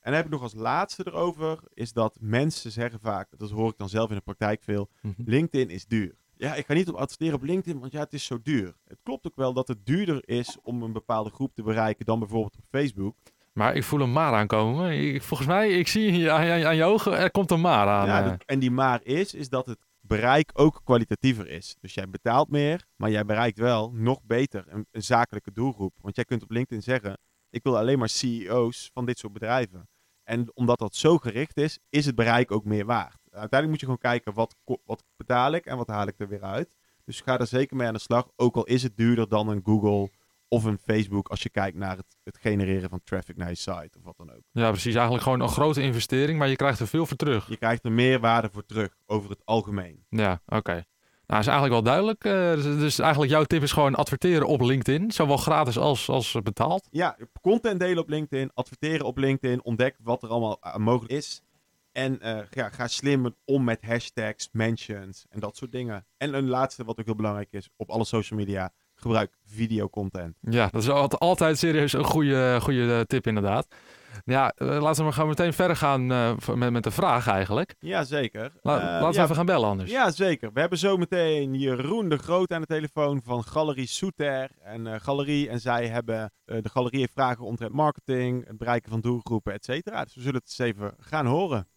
En 0.00 0.10
dan 0.10 0.14
heb 0.14 0.24
ik 0.24 0.30
nog 0.30 0.42
als 0.42 0.54
laatste 0.54 1.06
erover, 1.06 1.58
is 1.68 1.92
dat 1.92 2.16
mensen 2.20 2.70
zeggen 2.70 3.00
vaak, 3.00 3.28
dat 3.36 3.50
hoor 3.50 3.70
ik 3.70 3.76
dan 3.78 3.88
zelf 3.88 4.08
in 4.10 4.16
de 4.16 4.22
praktijk 4.22 4.62
veel, 4.62 4.88
Mhm. 5.02 5.12
LinkedIn 5.24 5.70
is 5.70 5.86
duur. 5.86 6.14
Ja, 6.36 6.54
ik 6.54 6.66
ga 6.66 6.74
niet 6.74 6.88
op 6.88 6.94
adverteren 6.94 7.34
op 7.34 7.42
LinkedIn, 7.42 7.80
want 7.80 7.92
ja, 7.92 8.00
het 8.00 8.12
is 8.12 8.24
zo 8.24 8.38
duur. 8.42 8.74
Het 8.84 8.98
klopt 9.02 9.26
ook 9.26 9.36
wel 9.36 9.52
dat 9.52 9.68
het 9.68 9.86
duurder 9.86 10.28
is 10.28 10.58
om 10.62 10.82
een 10.82 10.92
bepaalde 10.92 11.30
groep 11.30 11.54
te 11.54 11.62
bereiken 11.62 12.04
dan 12.06 12.18
bijvoorbeeld 12.18 12.56
op 12.56 12.64
Facebook. 12.70 13.16
Maar 13.52 13.74
ik 13.76 13.84
voel 13.84 14.00
een 14.00 14.12
maar 14.12 14.32
aankomen. 14.32 14.92
Ik, 15.14 15.22
volgens 15.22 15.48
mij, 15.48 15.70
ik 15.78 15.88
zie 15.88 16.30
aan, 16.30 16.50
aan, 16.50 16.64
aan 16.64 16.76
je 16.76 16.84
ogen, 16.84 17.18
er 17.18 17.30
komt 17.30 17.50
een 17.50 17.60
maar 17.60 17.86
aan. 17.88 18.06
Ja, 18.06 18.22
eh. 18.24 18.30
dat- 18.30 18.42
en 18.46 18.58
die 18.58 18.70
maar 18.70 19.00
is, 19.04 19.34
is 19.34 19.48
dat 19.48 19.66
het 19.66 19.78
bereik 20.06 20.50
ook 20.54 20.80
kwalitatiever 20.84 21.48
is. 21.48 21.76
Dus 21.80 21.94
jij 21.94 22.10
betaalt 22.10 22.50
meer, 22.50 22.86
maar 22.96 23.10
jij 23.10 23.24
bereikt 23.24 23.58
wel 23.58 23.92
nog 23.92 24.22
beter 24.22 24.64
een, 24.68 24.86
zakelijke 24.90 25.52
doelgroep. 25.52 25.94
Want 26.00 26.16
jij 26.16 26.24
kunt 26.24 26.42
op 26.42 26.50
LinkedIn 26.50 26.82
zeggen, 26.82 27.18
ik 27.50 27.62
wil 27.62 27.78
alleen 27.78 27.98
maar 27.98 28.08
CEO's 28.08 28.90
van 28.92 29.06
dit 29.06 29.18
soort 29.18 29.32
bedrijven. 29.32 29.88
En 30.22 30.56
omdat 30.56 30.78
dat 30.78 30.94
zo 30.94 31.18
gericht 31.18 31.56
is, 31.56 31.78
is 31.88 32.06
het 32.06 32.14
bereik 32.14 32.50
ook 32.50 32.64
meer 32.64 32.84
waard. 32.84 33.18
Uiteindelijk 33.22 33.68
moet 33.70 33.80
je 33.80 33.86
gewoon 33.86 34.12
kijken, 34.12 34.34
wat, 34.34 34.56
wat 34.84 35.04
betaal 35.16 35.52
ik 35.52 35.66
en 35.66 35.76
wat 35.76 35.88
haal 35.88 36.06
ik 36.06 36.18
er 36.18 36.28
weer 36.28 36.42
uit. 36.42 36.74
Dus 37.04 37.20
ga 37.20 37.38
er 37.38 37.46
zeker 37.46 37.76
mee 37.76 37.86
aan 37.86 37.94
de 37.94 38.00
slag, 38.00 38.30
ook 38.36 38.56
al 38.56 38.64
is 38.64 38.82
het 38.82 38.96
duurder 38.96 39.28
dan 39.28 39.48
een 39.48 39.60
Google 39.64 40.10
of 40.54 40.64
een 40.64 40.78
Facebook 40.78 41.28
als 41.28 41.42
je 41.42 41.50
kijkt 41.50 41.76
naar 41.76 41.96
het, 41.96 42.16
het 42.24 42.38
genereren 42.38 42.90
van 42.90 43.00
traffic 43.04 43.36
naar 43.36 43.48
je 43.48 43.54
site 43.54 43.98
of 43.98 44.04
wat 44.04 44.16
dan 44.16 44.30
ook. 44.30 44.42
ja, 44.50 44.70
precies. 44.70 44.94
Eigenlijk 44.94 45.22
gewoon 45.22 45.40
een 45.40 45.48
grote 45.48 45.82
investering, 45.82 46.38
maar 46.38 46.48
je 46.48 46.56
krijgt 46.56 46.80
er 46.80 46.86
veel 46.86 47.06
voor 47.06 47.16
terug. 47.16 47.48
Je 47.48 47.56
krijgt 47.56 47.84
er 47.84 47.92
meer 47.92 48.20
waarde 48.20 48.48
voor 48.52 48.66
terug 48.66 48.96
over 49.06 49.30
het 49.30 49.40
algemeen. 49.44 50.04
Ja, 50.08 50.40
oké. 50.46 50.84
Nou, 51.26 51.40
is 51.40 51.46
eigenlijk 51.46 51.72
wel 51.72 51.82
duidelijk. 51.82 52.24
Eh, 52.24 52.54
dus, 52.54 52.78
dus 52.78 52.98
eigenlijk 52.98 53.30
jouw 53.32 53.44
tip 53.44 53.62
is 53.62 53.72
gewoon 53.72 53.94
adverteren 53.94 54.46
op 54.46 54.60
LinkedIn. 54.60 55.10
Zowel 55.12 55.36
gratis 55.36 55.78
als, 55.78 56.08
als 56.08 56.36
betaald. 56.42 56.88
Ja, 56.90 57.16
content 57.40 57.80
delen 57.80 58.02
op 58.02 58.08
LinkedIn, 58.08 58.50
adverteren 58.54 59.06
op 59.06 59.16
LinkedIn, 59.16 59.64
ontdek 59.64 59.96
wat 60.02 60.22
er 60.22 60.28
allemaal 60.28 60.58
eh, 60.60 60.76
mogelijk 60.76 61.12
is. 61.12 61.42
En 61.92 62.20
eh, 62.20 62.38
ja, 62.50 62.68
ga 62.68 62.88
slim 62.88 63.34
om 63.44 63.64
met 63.64 63.82
hashtags, 63.82 64.48
mentions 64.52 65.26
en 65.28 65.40
dat 65.40 65.56
soort 65.56 65.72
dingen. 65.72 66.06
En 66.16 66.34
een 66.34 66.48
laatste 66.48 66.84
wat 66.84 66.98
ook 66.98 67.04
heel 67.04 67.14
belangrijk 67.14 67.52
is, 67.52 67.68
op 67.76 67.90
alle 67.90 68.04
social 68.04 68.38
media, 68.38 68.72
gebruik 68.94 69.32
videocontent. 69.46 70.36
Ja, 70.40 70.68
dat 70.72 70.82
is 70.82 70.88
altijd, 71.18 71.58
serieus 71.58 71.92
een 71.92 72.04
goede, 72.04 72.58
goede 72.60 73.04
tip 73.06 73.26
inderdaad. 73.26 73.66
Ja, 74.24 74.52
eh, 74.56 74.66
laten 74.66 74.96
we 74.96 75.02
maar 75.02 75.12
gewoon 75.12 75.28
meteen 75.28 75.52
verder 75.52 75.76
gaan 75.76 76.12
eh, 76.12 76.32
met, 76.54 76.70
met 76.70 76.82
de 76.82 76.90
vraag 76.90 77.26
eigenlijk. 77.28 77.74
Jazeker. 77.78 78.52
La- 78.62 78.76
Eh, 78.78 78.82
laten 78.84 79.08
we 79.08 79.14
ja, 79.16 79.22
even 79.22 79.34
gaan 79.34 79.46
bellen 79.46 79.68
anders. 79.68 79.90
Ja, 79.90 80.10
zeker. 80.10 80.52
We 80.52 80.60
hebben 80.60 80.78
zometeen 80.78 81.54
Jeroen 81.54 82.08
de 82.08 82.16
Groot 82.18 82.52
aan 82.52 82.60
de 82.60 82.66
telefoon 82.66 83.20
van 83.24 83.44
Galerie 83.44 83.86
Soeter. 83.86 84.50
En 84.62 84.86
eh, 84.86 85.00
Galerie 85.00 85.48
en 85.48 85.60
zij 85.60 85.86
hebben, 85.88 86.32
eh, 86.44 86.62
de 86.62 86.68
Galerie 86.68 87.00
heeft 87.00 87.12
vragen 87.12 87.44
omtrent 87.44 87.72
marketing, 87.72 88.46
het 88.46 88.58
bereiken 88.58 88.90
van 88.90 89.00
doelgroepen, 89.00 89.52
et 89.52 89.64
cetera. 89.64 90.04
Dus 90.04 90.14
we 90.14 90.20
zullen 90.20 90.40
het 90.44 90.58
eens 90.58 90.68
even 90.74 90.94
gaan 91.00 91.26
horen. 91.26 91.68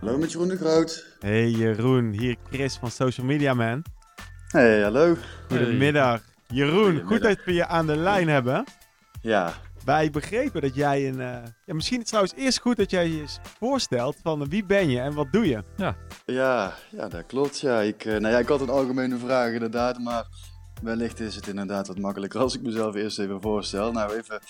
Hallo 0.00 0.18
met 0.18 0.32
Jeroen 0.32 0.48
de 0.48 0.56
Groot. 0.56 1.06
Hey 1.20 1.48
Jeroen, 1.50 2.10
hier 2.12 2.36
Chris 2.50 2.76
van 2.76 2.90
Social 2.90 3.26
Media 3.26 3.54
Man. 3.54 3.84
Hey, 4.48 4.80
hallo. 4.82 5.16
Goedemiddag. 5.48 6.20
Jeroen, 6.46 6.74
Goedemiddag. 6.74 7.08
goed 7.08 7.22
dat 7.22 7.44
we 7.44 7.52
je 7.52 7.66
aan 7.66 7.86
de 7.86 7.96
lijn 7.96 8.28
hebben. 8.28 8.64
Ja, 9.22 9.52
Wij 9.84 10.10
begrepen 10.10 10.60
dat 10.60 10.74
jij 10.74 11.08
een... 11.08 11.20
eh, 11.20 11.42
Ja, 11.64 11.74
misschien 11.74 11.96
is 11.96 12.02
het 12.02 12.06
trouwens 12.06 12.34
eerst 12.36 12.60
goed 12.60 12.76
dat 12.76 12.90
jij 12.90 13.08
je 13.08 13.20
eens 13.20 13.38
voorstelt 13.58 14.16
van 14.22 14.42
eh, 14.42 14.48
wie 14.48 14.64
ben 14.64 14.90
je 14.90 15.00
en 15.00 15.14
wat 15.14 15.32
doe 15.32 15.46
je? 15.48 15.62
ja, 16.26 16.72
ja 16.90 17.08
dat 17.08 17.26
klopt. 17.26 17.60
Ja. 17.60 17.80
Ik, 17.80 18.04
eh, 18.04 18.12
nou 18.16 18.32
ja, 18.34 18.38
ik 18.38 18.48
had 18.48 18.60
een 18.60 18.68
algemene 18.70 19.18
vraag 19.18 19.52
inderdaad, 19.52 19.98
maar 19.98 20.24
wellicht 20.82 21.20
is 21.20 21.34
het 21.34 21.46
inderdaad 21.46 21.86
wat 21.86 21.98
makkelijker 21.98 22.40
als 22.40 22.54
ik 22.54 22.62
mezelf 22.62 22.94
eerst 22.94 23.18
even 23.18 23.40
voorstel. 23.40 23.92
Nou, 23.92 24.16
even 24.16 24.40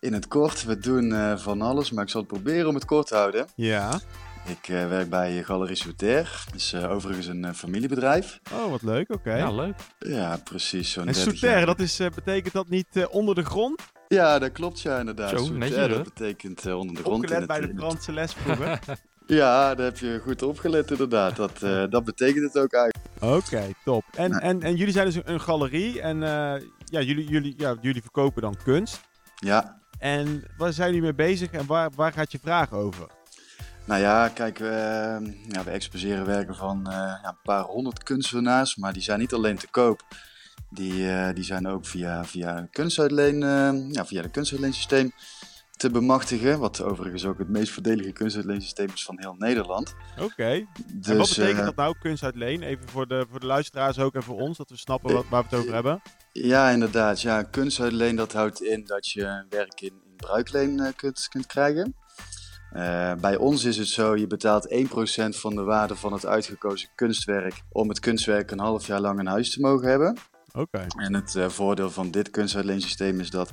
in 0.00 0.12
het 0.12 0.28
kort. 0.28 0.64
We 0.64 0.78
doen 0.78 1.12
eh, 1.12 1.36
van 1.36 1.62
alles, 1.62 1.90
maar 1.90 2.04
ik 2.04 2.10
zal 2.10 2.20
het 2.20 2.30
proberen 2.30 2.68
om 2.68 2.74
het 2.74 2.84
kort 2.84 3.06
te 3.06 3.14
houden. 3.14 3.46
Ja. 3.54 4.00
Ik 4.46 4.68
eh, 4.68 4.88
werk 4.88 5.08
bij 5.10 5.42
Galerie 5.42 5.76
Souter. 5.76 6.42
Dat 6.46 6.54
is 6.54 6.72
eh, 6.72 6.90
overigens 6.90 7.26
een 7.26 7.44
eh, 7.44 7.52
familiebedrijf. 7.52 8.40
Oh, 8.52 8.70
wat 8.70 8.82
leuk. 8.82 9.12
Oké. 9.14 9.34
Ja, 9.36 9.50
leuk. 9.52 9.74
Ja, 9.98 10.36
precies. 10.44 10.92
Zo'n 10.92 11.06
En 11.06 11.12
30 11.12 11.36
Souter, 11.38 11.66
dat 11.66 11.80
is, 11.80 12.00
eh, 12.00 12.06
betekent 12.14 12.52
dat 12.52 12.68
niet 12.68 12.86
eh, 12.92 13.04
onder 13.10 13.34
de 13.34 13.44
grond? 13.44 13.80
Ja, 14.08 14.38
dat 14.38 14.52
klopt 14.52 14.80
ja, 14.80 14.98
inderdaad. 14.98 15.30
Zo, 15.30 15.36
Souter, 15.36 15.56
netjes, 15.58 15.78
hè? 15.78 15.88
dat 15.88 16.02
betekent 16.02 16.66
onder 16.66 16.94
de 16.96 17.02
grond. 17.02 17.22
Opgelet 17.22 17.46
bij 17.46 17.60
de 17.60 17.72
Franse 17.76 18.12
les 18.12 18.32
vroeger. 18.32 18.78
Ja, 19.26 19.74
daar 19.74 19.86
heb 19.86 19.98
je 19.98 20.20
goed 20.22 20.42
opgelet 20.42 20.90
inderdaad. 20.90 21.36
Dat, 21.36 21.62
eh, 21.62 21.84
dat 21.90 22.04
betekent 22.04 22.44
het 22.44 22.58
ook 22.62 22.72
eigenlijk. 22.72 23.36
Oké, 23.36 23.72
top. 23.84 24.04
En, 24.16 24.30
Nou. 24.30 24.42
en, 24.42 24.62
en 24.62 24.76
jullie 24.76 24.92
zijn 24.92 25.06
dus 25.06 25.14
een, 25.14 25.32
een 25.32 25.40
galerie 25.40 26.00
en 26.00 26.22
eh, 26.22 26.62
ja, 26.84 27.00
jullie, 27.00 27.26
jullie, 27.28 27.54
ja, 27.56 27.76
jullie 27.80 28.02
verkopen 28.02 28.42
dan 28.42 28.56
kunst. 28.64 29.00
Ja, 29.34 29.78
En 29.98 30.44
waar 30.56 30.72
zijn 30.72 30.86
jullie 30.88 31.02
mee 31.02 31.14
bezig 31.14 31.50
en 31.50 31.66
waar, 31.66 31.90
waar 31.96 32.12
gaat 32.12 32.32
je 32.32 32.38
vraag 32.42 32.72
over? 32.72 33.06
Nou 33.84 34.00
ja, 34.00 34.28
kijk, 34.28 34.58
we, 34.58 34.66
ja, 35.48 35.64
we 35.64 35.70
exposeren 35.70 36.26
werken 36.26 36.54
van 36.54 36.86
eh, 36.86 36.92
ja, 36.92 37.28
een 37.28 37.42
paar 37.42 37.62
honderd 37.62 38.02
kunstenaars, 38.02 38.76
maar 38.76 38.92
die 38.92 39.02
zijn 39.02 39.18
niet 39.18 39.32
alleen 39.32 39.58
te 39.58 39.70
koop. 39.70 40.02
Die, 40.70 41.10
eh, 41.10 41.34
die 41.34 41.44
zijn 41.44 41.68
ook 41.68 41.86
via, 41.86 42.24
via, 42.24 42.58
een 42.58 42.70
kunstuitleen, 42.70 43.42
eh, 43.42 43.90
ja, 43.90 44.06
via 44.06 44.22
het 44.22 44.30
kunstuitleensysteem 44.30 45.12
te 45.82 45.90
bemachtigen. 45.90 46.58
Wat 46.58 46.82
overigens 46.82 47.24
ook 47.24 47.38
het 47.38 47.48
meest 47.48 47.72
voordelige 47.72 48.12
kunstuitleensysteem 48.12 48.88
is 48.94 49.04
van 49.04 49.18
heel 49.18 49.34
Nederland. 49.38 49.94
Oké. 50.20 50.66
Dus, 50.92 51.08
en 51.08 51.16
wat 51.16 51.28
betekent 51.28 51.58
eh, 51.58 51.64
dat 51.64 51.76
nou, 51.76 51.94
kunst 52.00 52.22
uit 52.22 52.36
leen? 52.36 52.62
Even 52.62 52.88
voor 52.88 53.06
de, 53.06 53.26
voor 53.30 53.40
de 53.40 53.46
luisteraars 53.46 53.98
ook 53.98 54.14
en 54.14 54.22
voor 54.22 54.40
ons, 54.40 54.56
dat 54.56 54.70
we 54.70 54.76
snappen 54.76 55.14
wat, 55.14 55.24
waar 55.28 55.42
we 55.42 55.48
het 55.48 55.58
over 55.58 55.74
hebben. 55.74 56.02
Ja, 56.32 56.70
inderdaad. 56.70 57.20
Ja, 57.20 57.42
kunstuitleen 57.42 58.16
dat 58.16 58.32
houdt 58.32 58.62
in 58.62 58.84
dat 58.84 59.08
je 59.08 59.44
werk 59.48 59.80
in, 59.80 59.92
in 60.04 60.16
bruikleen 60.16 60.80
eh, 60.80 60.92
kunt, 60.96 61.28
kunt 61.28 61.46
krijgen. 61.46 61.94
Eh, 62.72 63.12
bij 63.20 63.36
ons 63.36 63.64
is 63.64 63.76
het 63.76 63.88
zo, 63.88 64.16
je 64.16 64.26
betaalt 64.26 64.70
1% 64.70 65.36
van 65.36 65.54
de 65.54 65.62
waarde 65.62 65.96
van 65.96 66.12
het 66.12 66.26
uitgekozen 66.26 66.88
kunstwerk 66.94 67.62
om 67.72 67.88
het 67.88 68.00
kunstwerk 68.00 68.50
een 68.50 68.58
half 68.58 68.86
jaar 68.86 69.00
lang 69.00 69.18
in 69.18 69.26
huis 69.26 69.52
te 69.52 69.60
mogen 69.60 69.88
hebben. 69.88 70.16
Oké. 70.52 70.86
En 70.96 71.14
het 71.14 71.36
eh, 71.36 71.48
voordeel 71.48 71.90
van 71.90 72.10
dit 72.10 72.30
kunstuitleensysteem 72.30 73.20
is 73.20 73.30
dat 73.30 73.50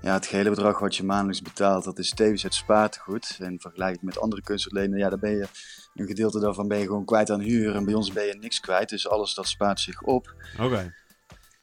ja, 0.00 0.12
het 0.12 0.26
gehele 0.26 0.50
bedrag 0.50 0.78
wat 0.78 0.96
je 0.96 1.04
maandelijks 1.04 1.42
betaalt, 1.42 1.84
dat 1.84 1.98
is 1.98 2.10
tevens 2.10 2.42
het 2.42 2.54
spaartegoed. 2.54 3.36
En 3.40 3.60
vergelijk 3.60 4.02
met 4.02 4.20
andere 4.20 4.42
kunstuitlenen, 4.42 4.98
ja, 4.98 5.08
daar 5.08 5.18
ben 5.18 5.36
je 5.36 5.46
een 5.94 6.06
gedeelte 6.06 6.40
daarvan 6.40 6.68
ben 6.68 6.78
je 6.78 6.86
gewoon 6.86 7.04
kwijt 7.04 7.30
aan 7.30 7.40
huur. 7.40 7.74
En 7.74 7.84
bij 7.84 7.94
ons 7.94 8.12
ben 8.12 8.24
je 8.24 8.34
niks 8.34 8.60
kwijt, 8.60 8.88
dus 8.88 9.08
alles 9.08 9.34
dat 9.34 9.48
spaart 9.48 9.80
zich 9.80 10.02
op. 10.02 10.34
Oké. 10.60 10.94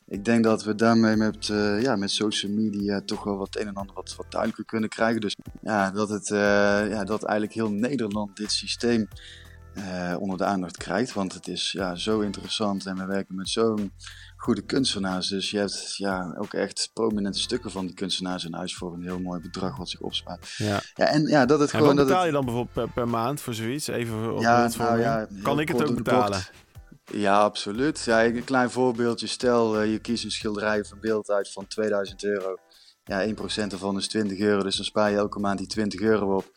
Ik 0.07 0.25
denk 0.25 0.43
dat 0.43 0.63
we 0.63 0.75
daarmee 0.75 1.15
met, 1.15 1.49
eh, 1.49 1.81
ja, 1.81 1.95
met 1.95 2.11
social 2.11 2.51
media 2.51 3.01
toch 3.05 3.23
wel 3.23 3.37
wat 3.37 3.55
een 3.55 3.67
en 3.67 3.73
ander 3.73 3.95
wat, 3.95 4.15
wat 4.15 4.31
duidelijker 4.31 4.65
kunnen 4.65 4.89
krijgen. 4.89 5.21
Dus 5.21 5.35
ja, 5.61 5.91
dat, 5.91 6.09
het, 6.09 6.31
eh, 6.31 6.89
ja, 6.89 7.03
dat 7.03 7.23
eigenlijk 7.23 7.53
heel 7.53 7.71
Nederland 7.71 8.37
dit 8.37 8.51
systeem 8.51 9.07
eh, 9.73 10.15
onder 10.19 10.37
de 10.37 10.45
aandacht 10.45 10.77
krijgt. 10.77 11.13
Want 11.13 11.33
het 11.33 11.47
is 11.47 11.71
ja, 11.71 11.95
zo 11.95 12.19
interessant 12.19 12.85
en 12.85 12.97
we 12.97 13.05
werken 13.05 13.35
met 13.35 13.49
zo'n 13.49 13.91
goede 14.37 14.61
kunstenaars. 14.61 15.27
Dus 15.27 15.51
je 15.51 15.57
hebt 15.57 15.95
ja, 15.95 16.35
ook 16.37 16.53
echt 16.53 16.89
prominente 16.93 17.39
stukken 17.39 17.71
van 17.71 17.85
die 17.85 17.95
kunstenaars 17.95 18.45
in 18.45 18.53
huis 18.53 18.75
voor 18.75 18.93
een 18.93 19.03
heel 19.03 19.19
mooi 19.19 19.41
bedrag 19.41 19.77
wat 19.77 19.89
zich 19.89 19.99
opspaart. 19.99 20.53
Ja. 20.57 20.81
Ja, 20.93 21.05
en 21.05 21.27
ja, 21.27 21.45
dat 21.45 21.59
het 21.59 21.71
En 21.71 21.77
gewoon... 21.79 21.95
wat 21.95 21.97
dat 21.97 22.07
betaal 22.07 22.25
je 22.25 22.31
dan 22.31 22.45
bijvoorbeeld 22.45 22.73
per, 22.73 22.89
per 22.89 23.07
maand 23.09 23.41
voor 23.41 23.53
zoiets? 23.53 23.87
Even 23.87 24.33
op 24.33 24.41
Ja, 24.41 24.69
nou 24.77 24.99
ja, 24.99 25.27
kan 25.41 25.59
ik 25.59 25.67
het 25.67 25.89
ook 25.89 25.95
betalen? 25.95 26.31
bocht. 26.31 26.51
Ja, 27.13 27.39
absoluut. 27.39 28.03
Ja, 28.03 28.25
een 28.25 28.43
klein 28.43 28.69
voorbeeldje. 28.69 29.27
Stel, 29.27 29.79
eh, 29.79 29.91
je 29.91 29.99
kiest 29.99 30.23
een 30.23 30.31
schilderij 30.31 30.79
of 30.79 30.91
een 30.91 30.99
beeld 30.99 31.29
uit 31.29 31.51
van 31.51 31.67
2000 31.67 32.23
euro. 32.23 32.55
Ja, 33.03 33.23
1% 33.23 33.71
ervan 33.71 33.97
is 33.97 34.07
20 34.07 34.39
euro, 34.39 34.63
dus 34.63 34.75
dan 34.75 34.85
spaar 34.85 35.11
je 35.11 35.17
elke 35.17 35.39
maand 35.39 35.57
die 35.57 35.67
20 35.67 35.99
euro 35.99 36.35
op. 36.35 36.51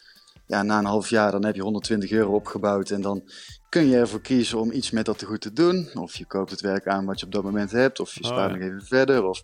Ja, 0.46 0.62
na 0.62 0.78
een 0.78 0.84
half 0.84 1.08
jaar 1.10 1.30
dan 1.30 1.44
heb 1.44 1.54
je 1.54 1.62
120 1.62 2.10
euro 2.10 2.34
opgebouwd 2.34 2.90
en 2.90 3.00
dan 3.00 3.22
kun 3.68 3.86
je 3.88 3.96
ervoor 3.96 4.20
kiezen 4.20 4.58
om 4.58 4.70
iets 4.72 4.90
met 4.90 5.04
dat 5.06 5.18
tegoed 5.18 5.40
te 5.40 5.52
doen. 5.52 5.88
Of 5.94 6.14
je 6.16 6.24
koopt 6.24 6.50
het 6.50 6.60
werk 6.60 6.86
aan 6.86 7.04
wat 7.04 7.20
je 7.20 7.26
op 7.26 7.32
dat 7.32 7.42
moment 7.42 7.70
hebt, 7.70 8.00
of 8.00 8.14
je 8.14 8.24
Oh, 8.24 8.30
spaart 8.30 8.50
ja. 8.50 8.56
nog 8.56 8.66
even 8.66 8.86
verder, 8.86 9.24
of 9.24 9.42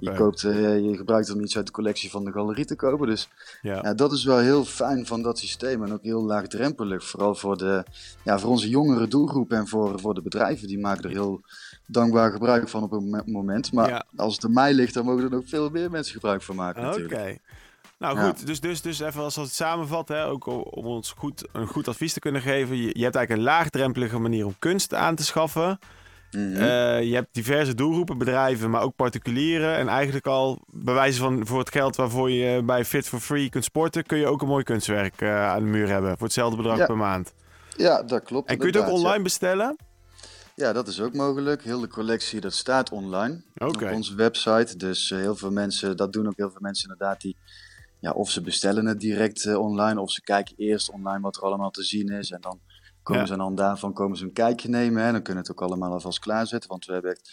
je, 0.00 0.12
koopt, 0.14 0.44
eh, 0.44 0.78
je 0.78 0.96
gebruikt 0.96 1.30
om 1.30 1.40
iets 1.40 1.56
uit 1.56 1.66
de 1.66 1.72
collectie 1.72 2.10
van 2.10 2.24
de 2.24 2.32
galerie 2.32 2.64
te 2.64 2.76
kopen. 2.76 3.06
Dus 3.06 3.28
Ja. 3.62 3.80
ja, 3.82 3.94
dat 3.94 4.12
is 4.12 4.24
wel 4.24 4.38
heel 4.38 4.64
fijn 4.64 5.06
van 5.06 5.22
dat 5.22 5.38
systeem 5.38 5.82
en 5.84 5.92
ook 5.92 6.02
heel 6.02 6.22
laagdrempelig. 6.22 7.04
Vooral 7.04 7.34
voor, 7.34 7.56
de, 7.56 7.84
ja, 8.24 8.38
voor 8.38 8.50
onze 8.50 8.68
jongere 8.68 9.08
doelgroep 9.08 9.52
en 9.52 9.68
voor, 9.68 10.00
voor 10.00 10.14
de 10.14 10.22
bedrijven. 10.22 10.68
Die 10.68 10.78
maken 10.78 11.04
er 11.04 11.10
heel 11.10 11.40
dankbaar 11.86 12.32
gebruik 12.32 12.68
van 12.68 12.82
op 12.82 12.92
een 12.92 13.08
mo- 13.08 13.22
moment. 13.26 13.72
Maar 13.72 13.88
Ja. 13.88 14.04
als 14.16 14.34
het 14.34 14.44
aan 14.44 14.52
mij 14.52 14.72
ligt, 14.74 14.94
dan 14.94 15.04
mogen 15.04 15.24
er 15.24 15.30
nog 15.30 15.44
veel 15.46 15.70
meer 15.70 15.90
mensen 15.90 16.12
gebruik 16.14 16.42
van 16.42 16.56
maken 16.56 16.86
Oké. 16.86 16.98
natuurlijk. 16.98 17.38
Nou 17.98 18.16
Ja. 18.18 18.26
goed, 18.26 18.46
dus, 18.46 18.60
dus, 18.60 18.80
dus 18.82 19.00
even 19.00 19.22
als 19.22 19.34
we 19.34 19.40
het 19.40 19.54
samenvatten, 19.54 20.16
hè, 20.16 20.26
ook 20.26 20.46
om 20.76 20.86
ons 20.86 21.14
goed, 21.16 21.48
een 21.52 21.66
goed 21.66 21.88
advies 21.88 22.12
te 22.12 22.20
kunnen 22.20 22.42
geven. 22.42 22.76
Je, 22.76 22.82
je 22.98 23.02
hebt 23.02 23.16
eigenlijk 23.16 23.30
een 23.30 23.52
laagdrempelige 23.54 24.18
manier 24.18 24.46
om 24.46 24.54
kunst 24.58 24.94
aan 24.94 25.14
te 25.14 25.24
schaffen. 25.24 25.78
Mhm. 26.30 26.54
Eh, 26.56 27.02
je 27.02 27.14
hebt 27.14 27.28
diverse 27.34 27.74
doelgroepen, 27.74 28.18
bedrijven, 28.18 28.70
maar 28.70 28.82
ook 28.82 28.96
particulieren. 28.96 29.76
En 29.76 29.88
eigenlijk 29.88 30.26
al 30.26 30.58
bij 30.66 30.94
wijze 30.94 31.18
van 31.18 31.46
voor 31.46 31.58
het 31.58 31.70
geld 31.70 31.96
waarvoor 31.96 32.30
je 32.30 32.62
bij 32.62 32.84
Fit 32.84 33.08
for 33.08 33.20
Free 33.20 33.48
kunt 33.48 33.64
sporten, 33.64 34.02
kun 34.06 34.18
je 34.18 34.26
ook 34.26 34.42
een 34.42 34.48
mooi 34.48 34.64
kunstwerk 34.64 35.20
eh, 35.20 35.48
aan 35.48 35.58
de 35.62 35.68
muur 35.70 35.88
hebben. 35.88 36.10
Voor 36.10 36.26
hetzelfde 36.26 36.56
bedrag 36.56 36.78
Ja. 36.78 36.86
per 36.86 36.96
maand. 36.96 37.34
ja, 37.76 38.02
dat 38.02 38.22
klopt. 38.22 38.48
En 38.48 38.58
kun 38.58 38.72
je 38.72 38.78
het 38.78 38.86
ook 38.86 38.92
online 38.94 39.22
bestellen? 39.22 39.76
Ja. 40.54 40.72
dat 40.72 40.88
is 40.88 41.00
ook 41.00 41.14
mogelijk. 41.14 41.62
Heel 41.62 41.80
de 41.80 41.88
collectie, 41.88 42.40
dat 42.40 42.54
staat 42.54 42.90
online 42.90 43.42
op 43.58 43.82
onze 43.92 44.14
website. 44.14 44.76
Dus 44.76 45.10
eh, 45.10 45.18
heel 45.18 45.36
veel 45.36 45.50
mensen, 45.50 45.96
dat 45.96 46.12
doen 46.12 46.26
ook 46.26 46.36
heel 46.36 46.50
veel 46.50 46.60
mensen 46.60 46.90
inderdaad 46.90 47.20
die... 47.20 47.36
Ja, 48.06 48.12
of 48.12 48.30
ze 48.30 48.40
bestellen 48.40 48.86
het 48.86 49.00
direct 49.00 49.44
eh, 49.44 49.58
online, 49.58 50.00
of 50.00 50.10
ze 50.10 50.22
kijken 50.22 50.56
eerst 50.56 50.90
online 50.90 51.20
wat 51.20 51.36
er 51.36 51.42
allemaal 51.42 51.70
te 51.70 51.82
zien 51.82 52.08
is. 52.08 52.30
En 52.30 52.40
dan 52.40 52.60
komen 53.02 53.22
Ja. 53.22 53.28
ze 53.28 53.36
dan 53.36 53.54
daarvan 53.54 53.92
komen 53.92 54.16
ze 54.16 54.24
een 54.24 54.32
kijkje 54.32 54.68
nemen. 54.68 55.02
Hè. 55.02 55.12
Dan 55.12 55.22
kunnen 55.22 55.42
het 55.42 55.52
ook 55.52 55.62
allemaal 55.62 55.92
alvast 55.92 56.18
klaarzetten. 56.18 56.70
Want 56.70 56.84
we 56.84 56.92
hebben 56.92 57.10
echt, 57.10 57.30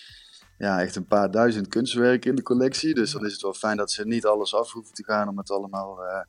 ja, 0.58 0.82
echt 0.82 0.96
een 0.96 1.06
paar 1.06 1.32
duizend 1.32 1.68
kunstwerken 1.68 2.30
in 2.30 2.36
de 2.36 2.42
collectie. 2.44 2.94
Dus 2.94 3.12
dan 3.12 3.26
is 3.26 3.32
het 3.32 3.42
wel 3.42 3.54
fijn 3.54 3.78
dat 3.78 3.92
ze 3.92 4.06
niet 4.06 4.26
alles 4.26 4.56
af 4.56 4.72
hoeven 4.72 4.94
te 4.94 5.04
gaan 5.04 5.30
om 5.30 5.38
het 5.38 5.52
allemaal 5.52 6.04
eh, 6.04 6.20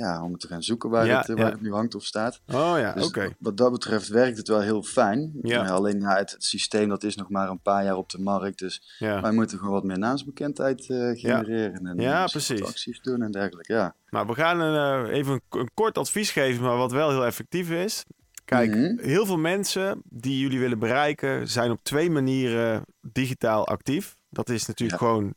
ja, 0.00 0.22
om 0.24 0.32
het 0.32 0.40
te 0.40 0.46
gaan 0.46 0.62
zoeken 0.62 0.90
waar, 0.90 1.06
Ja, 1.06 1.18
het, 1.18 1.28
eh, 1.28 1.36
waar 1.36 1.44
ja. 1.46 1.50
het 1.52 1.60
nu 1.60 1.72
hangt 1.72 1.94
of 1.94 2.04
staat. 2.04 2.40
Oh 2.46 2.74
ja, 2.78 2.92
Dus 2.92 3.06
oké. 3.06 3.34
wat 3.38 3.56
dat 3.56 3.72
betreft 3.72 4.08
werkt 4.08 4.36
het 4.36 4.48
wel 4.48 4.60
heel 4.60 4.82
fijn. 4.82 5.30
Ja. 5.42 5.66
Alleen 5.66 6.00
ja, 6.00 6.16
het, 6.16 6.30
het 6.30 6.44
systeem 6.44 6.88
dat 6.88 7.02
is 7.02 7.16
nog 7.16 7.28
maar 7.30 7.48
een 7.48 7.60
paar 7.62 7.84
jaar 7.84 7.96
op 7.96 8.10
de 8.10 8.18
markt. 8.18 8.58
Dus 8.58 8.96
Ja. 8.98 9.20
wij 9.20 9.32
moeten 9.32 9.58
gewoon 9.58 9.72
wat 9.74 9.84
meer 9.84 9.98
naamsbekendheid 9.98 10.80
eh, 10.90 10.96
genereren. 11.20 11.86
En 11.86 11.98
Ja, 11.98 12.22
eh, 12.24 12.28
precies. 12.30 12.64
acties 12.64 13.00
doen 13.00 13.22
en 13.22 13.30
dergelijke. 13.30 13.72
Ja. 13.72 13.94
Nou, 14.10 14.26
we 14.26 14.34
gaan 14.34 14.60
een, 14.60 15.06
even 15.06 15.32
een, 15.32 15.60
een 15.60 15.70
kort 15.74 15.98
advies 15.98 16.30
geven, 16.30 16.62
maar 16.62 16.76
wat 16.76 16.92
wel 16.92 17.10
heel 17.10 17.24
effectief 17.24 17.70
is. 17.70 18.04
Kijk, 18.44 18.70
Mhm. 18.70 18.98
heel 18.98 19.26
veel 19.26 19.38
mensen 19.38 20.02
die 20.04 20.38
jullie 20.40 20.58
willen 20.60 20.78
bereiken 20.78 21.48
zijn 21.48 21.70
op 21.70 21.78
twee 21.82 22.10
manieren 22.10 22.82
digitaal 23.00 23.66
actief. 23.66 24.16
Dat 24.30 24.48
is 24.48 24.66
natuurlijk 24.66 24.98
gewoon 24.98 25.34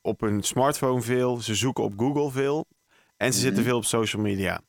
op 0.00 0.22
een 0.22 0.42
smartphone 0.42 1.00
veel, 1.02 1.36
ze 1.40 1.54
zoeken 1.54 1.84
op 1.84 1.92
Google 1.96 2.30
veel 2.30 2.66
en 3.22 3.32
ze 3.32 3.38
Mhm. 3.38 3.46
zitten 3.46 3.64
veel 3.64 3.76
op 3.76 3.84
social 3.84 4.22
media. 4.22 4.60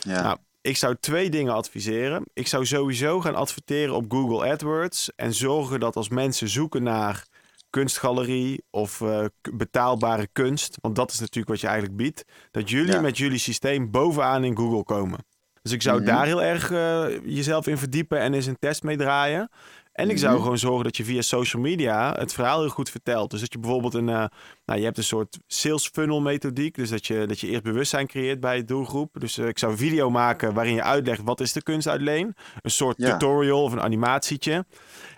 Ja. 0.00 0.22
Nou, 0.22 0.36
ik 0.60 0.76
zou 0.76 0.96
twee 1.00 1.30
dingen 1.30 1.54
adviseren. 1.54 2.24
Ik 2.34 2.46
zou 2.46 2.66
sowieso 2.66 3.20
gaan 3.20 3.34
adverteren 3.34 3.94
op 3.94 4.04
Google 4.12 4.50
AdWords 4.52 5.10
en 5.16 5.34
zorgen 5.34 5.80
dat 5.80 5.96
als 5.96 6.08
mensen 6.08 6.48
zoeken 6.48 6.82
naar 6.82 7.24
kunstgalerie 7.70 8.62
of 8.70 9.00
eh, 9.00 9.24
betaalbare 9.52 10.28
kunst, 10.32 10.76
want 10.80 10.96
dat 10.96 11.10
is 11.10 11.18
natuurlijk 11.20 11.48
wat 11.48 11.60
je 11.60 11.66
eigenlijk 11.66 11.96
biedt, 11.96 12.24
dat 12.50 12.70
jullie 12.70 12.92
Ja. 12.92 13.00
met 13.00 13.18
jullie 13.18 13.38
systeem 13.38 13.90
bovenaan 13.90 14.44
in 14.44 14.56
Google 14.56 14.84
komen. 14.84 15.18
Dus 15.62 15.72
ik 15.72 15.82
zou 15.82 15.96
Mhm. 15.96 16.06
daar 16.06 16.26
heel 16.26 16.42
erg 16.42 16.70
eh, 16.70 17.04
jezelf 17.24 17.66
in 17.66 17.78
verdiepen 17.78 18.18
en 18.18 18.34
eens 18.34 18.46
een 18.46 18.58
test 18.58 18.82
mee 18.82 18.96
draaien. 18.96 19.50
En 19.92 20.10
ik 20.10 20.18
zou 20.18 20.32
Mhm. 20.32 20.42
gewoon 20.42 20.58
zorgen 20.58 20.84
dat 20.84 20.96
je 20.96 21.04
via 21.04 21.22
social 21.22 21.62
media 21.62 22.14
het 22.18 22.32
verhaal 22.34 22.60
heel 22.60 22.68
goed 22.68 22.90
vertelt. 22.90 23.30
Dus 23.30 23.40
dat 23.40 23.52
je 23.52 23.58
bijvoorbeeld 23.58 23.94
een, 23.94 24.08
eh, 24.08 24.24
nou 24.66 24.78
je 24.78 24.84
hebt 24.84 24.98
een 24.98 25.04
soort 25.04 25.38
sales 25.46 25.88
funnel 25.92 26.20
methodiek. 26.20 26.74
Dus 26.74 26.90
dat 26.90 27.06
je, 27.06 27.26
dat 27.26 27.40
je 27.40 27.46
eerst 27.48 27.62
bewustzijn 27.62 28.06
creëert 28.06 28.40
bij 28.40 28.56
je 28.56 28.64
doelgroep. 28.64 29.16
Dus 29.20 29.38
eh, 29.38 29.46
ik 29.48 29.58
zou 29.58 29.72
een 29.72 29.78
video 29.78 30.10
maken 30.10 30.54
waarin 30.54 30.74
je 30.74 30.82
uitlegt 30.82 31.20
wat 31.24 31.40
is 31.40 31.52
de 31.52 31.62
kunst 31.62 31.88
uit 31.88 32.00
Leen. 32.00 32.34
Een 32.60 32.70
soort 32.70 32.96
Ja. 32.98 33.10
tutorial 33.12 33.62
of 33.62 33.72
een 33.72 33.80
animatietje. 33.82 34.64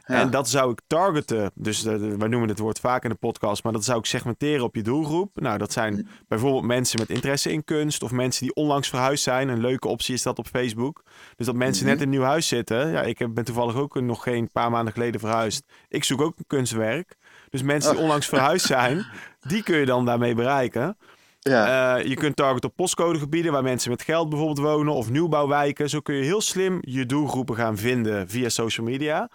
Ja. 0.07 0.21
En 0.21 0.31
dat 0.31 0.49
zou 0.49 0.71
ik 0.73 0.81
targeten. 0.87 1.51
Dus 1.55 1.83
wij 1.83 2.29
noemen 2.29 2.49
het 2.49 2.59
woord 2.59 2.81
vaak 2.81 3.03
in 3.05 3.09
de 3.11 3.15
podcast, 3.17 3.63
maar 3.65 3.73
dat 3.73 3.85
zou 3.85 3.99
ik 3.99 4.05
segmenteren 4.07 4.65
op 4.65 4.75
je 4.75 4.83
doelgroep. 4.83 5.31
Nou, 5.41 5.59
dat 5.59 5.73
zijn 5.73 5.95
Mm. 5.95 6.07
bijvoorbeeld 6.29 6.65
mensen 6.65 6.99
met 7.01 7.11
interesse 7.11 7.53
in 7.53 7.65
kunst 7.65 8.03
of 8.03 8.11
mensen 8.11 8.45
die 8.47 8.55
onlangs 8.55 8.89
verhuisd 8.89 9.23
zijn. 9.25 9.49
Een 9.49 9.61
leuke 9.61 9.89
optie 9.89 10.15
is 10.15 10.23
dat 10.23 10.39
op 10.39 10.47
Facebook. 10.47 11.03
Dus 11.37 11.47
dat 11.47 11.55
mensen 11.55 11.85
Mhm. 11.85 11.93
net 11.93 12.03
in 12.03 12.09
een 12.13 12.19
nieuw 12.19 12.27
huis 12.29 12.49
zitten. 12.49 12.91
Ja, 12.91 13.03
ik 13.03 13.19
heb- 13.19 13.35
ben 13.35 13.45
toevallig 13.45 13.77
ook 13.77 14.01
nog 14.01 14.23
geen 14.23 14.51
paar 14.53 14.71
maanden 14.71 14.93
geleden 14.93 15.21
verhuisd. 15.21 15.65
Ik 15.89 16.05
zoek 16.05 16.21
ook 16.21 16.35
een 16.39 16.47
kunstwerk. 16.47 17.17
Dus 17.51 17.63
mensen 17.63 17.89
die 17.91 17.99
Oh. 17.99 18.05
onlangs 18.05 18.27
verhuisd 18.29 18.67
zijn, 18.67 19.07
die 19.49 19.63
kun 19.63 19.77
je 19.77 19.87
dan 19.87 20.05
daarmee 20.05 20.35
bereiken. 20.35 20.97
ja. 21.41 21.97
Eh, 21.99 22.05
je 22.07 22.15
kunt 22.15 22.37
targeten 22.37 22.69
op 22.71 22.77
postcodegebieden 22.77 23.53
waar 23.53 23.63
mensen 23.63 23.91
met 23.91 24.03
geld 24.03 24.29
bijvoorbeeld 24.29 24.59
wonen 24.67 24.95
of 24.95 25.11
nieuwbouwwijken. 25.11 25.89
Zo 25.91 26.01
kun 26.01 26.15
je 26.15 26.23
heel 26.23 26.41
slim 26.41 26.79
je 26.81 27.07
doelgroepen 27.07 27.57
gaan 27.57 27.77
vinden 27.77 28.29
via 28.29 28.49
social 28.49 28.87
media. 28.87 29.31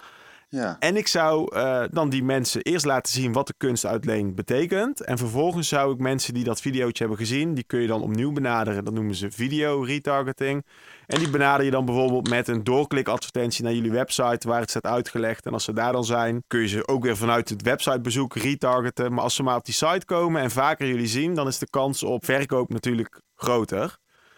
Ja. 0.50 0.75
En 0.79 0.98
ik 0.98 1.08
zou 1.08 1.56
eh, 1.56 1.84
dan 1.91 2.10
die 2.10 2.24
mensen 2.24 2.62
eerst 2.62 2.86
laten 2.86 3.13
zien 3.13 3.34
wat 3.34 3.48
de 3.48 3.53
kunstuitleen 3.58 4.36
betekent. 4.36 5.01
En 5.01 5.18
vervolgens 5.18 5.68
zou 5.68 5.94
ik 5.94 6.00
mensen 6.00 6.34
die 6.34 6.44
dat 6.44 6.62
videootje 6.62 7.03
hebben 7.03 7.25
gezien, 7.25 7.53
die 7.53 7.63
kun 7.63 7.82
je 7.82 7.88
dan 7.88 8.01
opnieuw 8.01 8.32
benaderen. 8.32 8.86
Dat 8.86 8.94
noemen 8.94 9.15
ze 9.15 9.32
video 9.32 9.82
retargeting. 9.82 10.65
En 11.06 11.20
die 11.20 11.29
benader 11.29 11.65
je 11.65 11.72
dan 11.72 11.86
bijvoorbeeld 11.86 12.29
met 12.29 12.48
een 12.48 12.63
doorklikadvertentie 12.63 13.63
naar 13.63 13.74
jullie 13.74 13.91
website 13.91 14.48
waar 14.48 14.60
het 14.60 14.70
staat 14.70 14.86
uitgelegd. 14.86 15.46
En 15.46 15.53
als 15.53 15.63
ze 15.63 15.74
daar 15.74 15.91
dan 15.91 16.06
zijn, 16.06 16.44
kun 16.48 16.60
je 16.60 16.68
ze 16.68 16.88
ook 16.88 17.03
weer 17.03 17.18
vanuit 17.18 17.50
het 17.50 17.62
websitebezoek 17.62 18.36
retargeten. 18.36 19.13
Maar 19.13 19.24
als 19.24 19.36
ze 19.36 19.44
maar 19.44 19.56
op 19.56 19.65
die 19.65 19.74
site 19.74 20.06
komen 20.06 20.41
en 20.41 20.51
vaker 20.51 20.88
jullie 20.88 21.08
zien, 21.08 21.36
dan 21.36 21.48
is 21.48 21.58
de 21.58 21.70
kans 21.70 22.03
op 22.03 22.25
verkoop 22.25 22.70
natuurlijk 22.70 23.22
groter. 23.36 23.98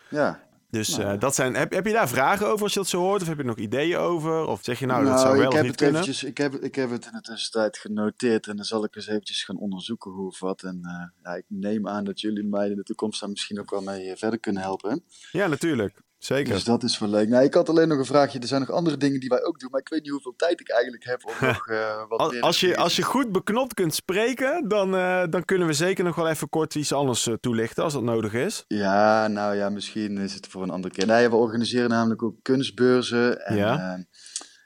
ja. 0.09 0.49
Dus 0.71 0.97
Nou. 0.97 1.13
eh, 1.13 1.19
dat 1.19 1.35
zijn, 1.35 1.55
heb, 1.55 1.71
heb 1.71 1.85
je 1.85 1.91
daar 1.91 2.09
vragen 2.09 2.47
over 2.47 2.63
als 2.63 2.73
je 2.73 2.79
dat 2.79 2.87
zo 2.87 2.99
hoort? 2.99 3.21
Of 3.21 3.27
heb 3.27 3.37
je 3.37 3.43
nog 3.43 3.57
ideeën 3.57 3.97
over? 3.97 4.45
Of 4.45 4.59
zeg 4.63 4.79
je 4.79 4.85
nou, 4.85 5.05
dat 5.05 5.19
zou 5.19 5.37
wel 5.37 5.45
ik 5.47 5.51
heb 5.51 5.61
niet 5.61 5.71
het 5.71 5.79
kunnen? 5.81 6.01
eventjes, 6.01 6.23
ik, 6.29 6.37
heb, 6.37 6.53
ik 6.55 6.75
heb 6.75 6.89
het 6.89 7.05
in 7.05 7.11
de 7.11 7.21
tussentijd 7.21 7.77
genoteerd 7.77 8.47
en 8.47 8.55
dan 8.55 8.65
zal 8.65 8.83
ik 8.83 8.95
eens 8.95 9.07
eventjes 9.07 9.43
gaan 9.43 9.57
onderzoeken 9.57 10.11
hoe 10.11 10.27
of 10.27 10.39
wat. 10.39 10.63
En 10.63 10.79
eh, 10.83 11.23
ja, 11.23 11.35
ik 11.35 11.45
neem 11.47 11.87
aan 11.87 12.03
dat 12.03 12.21
jullie 12.21 12.43
mij 12.43 12.69
in 12.69 12.75
de 12.75 12.83
toekomst 12.83 13.19
daar 13.19 13.29
misschien 13.29 13.59
ook 13.59 13.69
wel 13.69 13.81
mee 13.81 14.09
eh, 14.11 14.17
verder 14.17 14.39
kunnen 14.39 14.61
helpen. 14.61 15.03
Ja, 15.31 15.47
natuurlijk. 15.47 16.01
Zeker. 16.23 16.53
Dus 16.53 16.63
dat 16.63 16.83
is 16.83 16.99
wel 16.99 17.09
leuk. 17.09 17.29
Nou, 17.29 17.43
ik 17.43 17.53
had 17.53 17.69
alleen 17.69 17.87
nog 17.87 17.97
een 17.97 18.05
vraagje. 18.05 18.39
Er 18.39 18.47
zijn 18.47 18.59
nog 18.61 18.71
andere 18.71 18.97
dingen 18.97 19.19
die 19.19 19.29
wij 19.29 19.43
ook 19.43 19.59
doen, 19.59 19.69
maar 19.71 19.79
ik 19.79 19.89
weet 19.89 20.01
niet 20.01 20.11
hoeveel 20.11 20.33
tijd 20.37 20.59
ik 20.59 20.69
eigenlijk 20.69 21.05
heb 21.05 21.25
om 21.25 21.47
nog 21.47 21.67
eh, 21.67 22.07
wat 22.07 22.19
Als, 22.19 22.41
als, 22.41 22.59
je, 22.59 22.77
als 22.77 22.95
je 22.95 23.01
goed 23.01 23.31
beknopt 23.31 23.73
kunt 23.73 23.93
spreken, 23.93 24.67
dan, 24.67 24.95
eh, 24.95 25.23
dan 25.29 25.45
kunnen 25.45 25.67
we 25.67 25.73
zeker 25.73 26.03
nog 26.03 26.15
wel 26.15 26.27
even 26.27 26.49
kort 26.49 26.75
iets 26.75 26.93
anders 26.93 27.27
eh, 27.27 27.33
toelichten 27.33 27.83
als 27.83 27.93
dat 27.93 28.03
nodig 28.03 28.33
is. 28.33 28.65
Ja, 28.67 29.27
nou 29.27 29.55
ja, 29.55 29.69
misschien 29.69 30.17
is 30.17 30.33
het 30.33 30.47
voor 30.47 30.63
een 30.63 30.69
andere 30.69 30.93
keer. 30.93 31.05
Nee, 31.07 31.29
we 31.29 31.35
organiseren 31.35 31.89
namelijk 31.89 32.23
ook 32.23 32.35
kunstbeurzen. 32.41 33.45
En, 33.45 33.55
Ja. 33.55 34.05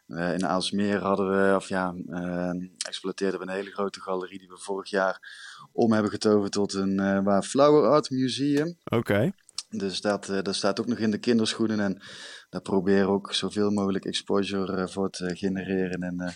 in 0.07 0.45
Aalsmeer 0.45 0.99
hadden 0.99 1.29
we, 1.29 1.55
of 1.55 1.67
ja, 1.67 1.95
exploiteerden 2.87 3.39
we 3.39 3.45
een 3.45 3.53
hele 3.53 3.71
grote 3.71 4.01
galerie 4.01 4.39
die 4.39 4.49
we 4.49 4.57
vorig 4.57 4.89
jaar 4.89 5.19
om 5.71 5.91
hebben 5.91 6.11
getoverd 6.11 6.51
tot 6.51 6.73
een 6.73 7.23
waar 7.23 7.43
Flower 7.43 7.89
Art 7.89 8.09
Museum. 8.09 8.77
Oké. 8.83 9.31
Dus 9.77 10.01
dat, 10.01 10.29
eh, 10.29 10.41
dat 10.41 10.55
staat 10.55 10.79
ook 10.79 10.87
nog 10.87 10.97
in 10.97 11.11
de 11.11 11.17
kinderschoenen. 11.17 11.79
En 11.79 12.01
daar 12.55 12.61
proberen 12.63 13.07
ook 13.09 13.33
zoveel 13.33 13.71
mogelijk 13.71 14.05
exposure 14.05 14.77
eh, 14.77 14.87
voor 14.87 15.09
te 15.09 15.35
genereren. 15.35 16.01
En 16.01 16.19
eh, 16.19 16.33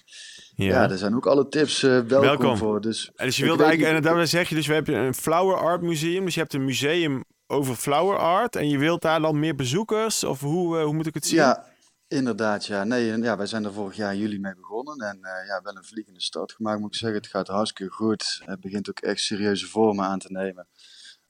Ja. 0.55 0.65
ja. 0.65 0.87
daar 0.87 0.97
zijn 0.97 1.15
ook 1.15 1.27
alle 1.27 1.47
tips 1.47 1.83
eh, 1.83 1.89
welkom, 1.89 2.21
Welkom. 2.21 2.57
voor. 2.57 2.81
Dus 2.81 3.11
en 3.15 3.25
dus 3.25 3.37
je 3.37 3.45
weet 3.45 3.59
eigenlijk, 3.59 3.95
en 3.95 4.01
daar 4.01 4.27
zeg 4.27 4.49
je 4.49 4.55
dus, 4.55 4.67
we 4.67 4.73
hebben 4.73 4.95
een 4.95 5.13
Flower 5.13 5.57
Art 5.57 5.81
Museum. 5.81 6.25
Dus 6.25 6.33
je 6.33 6.39
hebt 6.39 6.53
een 6.53 6.65
museum 6.65 7.23
over 7.47 7.75
flower 7.75 8.17
art. 8.17 8.55
En 8.55 8.69
je 8.69 8.77
wilt 8.77 9.01
daar 9.01 9.19
dan 9.21 9.39
meer 9.39 9.55
bezoekers? 9.55 10.23
Of 10.23 10.39
hoe, 10.39 10.77
hoe 10.77 10.93
moet 10.93 11.07
ik 11.07 11.13
het 11.13 11.25
zien? 11.25 11.37
Ja, 11.37 11.65
inderdaad. 12.07 12.65
Ja. 12.65 12.83
Nee, 12.83 13.17
ja, 13.17 13.37
wij 13.37 13.45
zijn 13.45 13.65
er 13.65 13.73
vorig 13.73 13.95
jaar 13.95 14.13
in 14.13 14.19
juli 14.19 14.39
mee 14.39 14.55
begonnen. 14.55 14.97
En 14.97 15.19
ja, 15.47 15.59
wel 15.63 15.75
een 15.75 15.83
vliegende 15.83 16.21
start 16.21 16.51
gemaakt, 16.51 16.79
moet 16.79 16.93
ik 16.93 16.99
zeggen. 16.99 17.17
Het 17.19 17.29
gaat 17.29 17.47
hartstikke 17.47 17.91
goed. 17.93 18.41
Het 18.45 18.59
begint 18.59 18.89
ook 18.89 18.99
echt 18.99 19.19
serieuze 19.19 19.67
vormen 19.67 20.05
aan 20.05 20.19
te 20.19 20.31
nemen. 20.31 20.67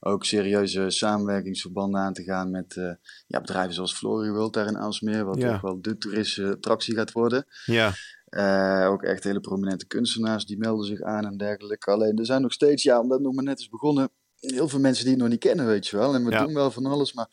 Ook 0.02 0.24
serieuze 0.24 0.90
samenwerkingsverbanden 0.90 2.00
aan 2.00 2.12
te 2.12 2.22
gaan 2.22 2.50
met 2.50 2.76
eh, 2.76 2.92
ja, 3.26 3.40
bedrijven 3.40 3.74
zoals 3.74 3.94
Floriworld 3.94 4.52
daar 4.54 4.66
in 4.66 4.78
Aalsmeer. 4.78 5.24
Wat 5.24 5.40
Ja. 5.40 5.54
ook 5.54 5.62
wel 5.62 5.80
de 5.82 5.98
toeristische 5.98 6.52
attractie 6.52 6.94
gaat 6.94 7.12
worden. 7.12 7.44
Ja. 7.64 7.92
Eh, 8.24 8.86
ook 8.90 9.02
echt 9.02 9.24
hele 9.24 9.40
prominente 9.40 9.86
kunstenaars 9.86 10.44
die 10.46 10.58
melden 10.58 10.86
zich 10.86 11.02
aan 11.02 11.24
en 11.26 11.36
dergelijke. 11.36 11.90
Alleen 11.90 12.18
er 12.18 12.26
zijn 12.26 12.42
nog 12.42 12.52
steeds, 12.52 12.82
ja, 12.82 13.00
omdat 13.00 13.16
het 13.16 13.26
nog 13.26 13.34
maar 13.34 13.44
net 13.44 13.58
is 13.60 13.68
begonnen, 13.68 14.10
heel 14.40 14.68
veel 14.68 14.80
mensen 14.80 15.04
die 15.04 15.12
het 15.12 15.22
nog 15.22 15.30
niet 15.30 15.40
kennen, 15.40 15.66
weet 15.66 15.86
je 15.86 15.96
wel. 15.96 16.14
En 16.14 16.24
we 16.24 16.30
Ja. 16.30 16.44
doen 16.44 16.54
wel 16.54 16.70
van 16.70 16.86
alles, 16.86 17.12
maar 17.12 17.28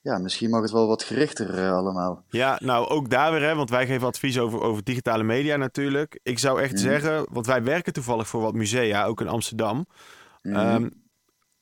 ja, 0.00 0.18
misschien 0.18 0.50
mag 0.50 0.62
het 0.62 0.70
wel 0.70 0.86
wat 0.86 1.02
gerichter 1.02 1.58
eh, 1.58 1.72
allemaal. 1.76 2.24
Ja, 2.28 2.58
nou 2.62 2.88
ook 2.88 3.10
daar 3.10 3.32
weer, 3.32 3.42
hè, 3.42 3.54
want 3.54 3.70
wij 3.70 3.86
geven 3.86 4.06
advies 4.06 4.38
over, 4.38 4.60
over 4.60 4.84
digitale 4.84 5.22
media 5.22 5.56
natuurlijk. 5.56 6.20
Ik 6.22 6.38
zou 6.38 6.60
echt 6.60 6.72
Mhm. 6.72 6.82
zeggen, 6.82 7.26
want 7.30 7.46
wij 7.46 7.62
werken 7.62 7.92
toevallig 7.92 8.28
voor 8.28 8.40
wat 8.40 8.54
musea, 8.54 9.04
ook 9.04 9.20
in 9.20 9.28
Amsterdam. 9.28 9.86
Ehm, 10.42 10.88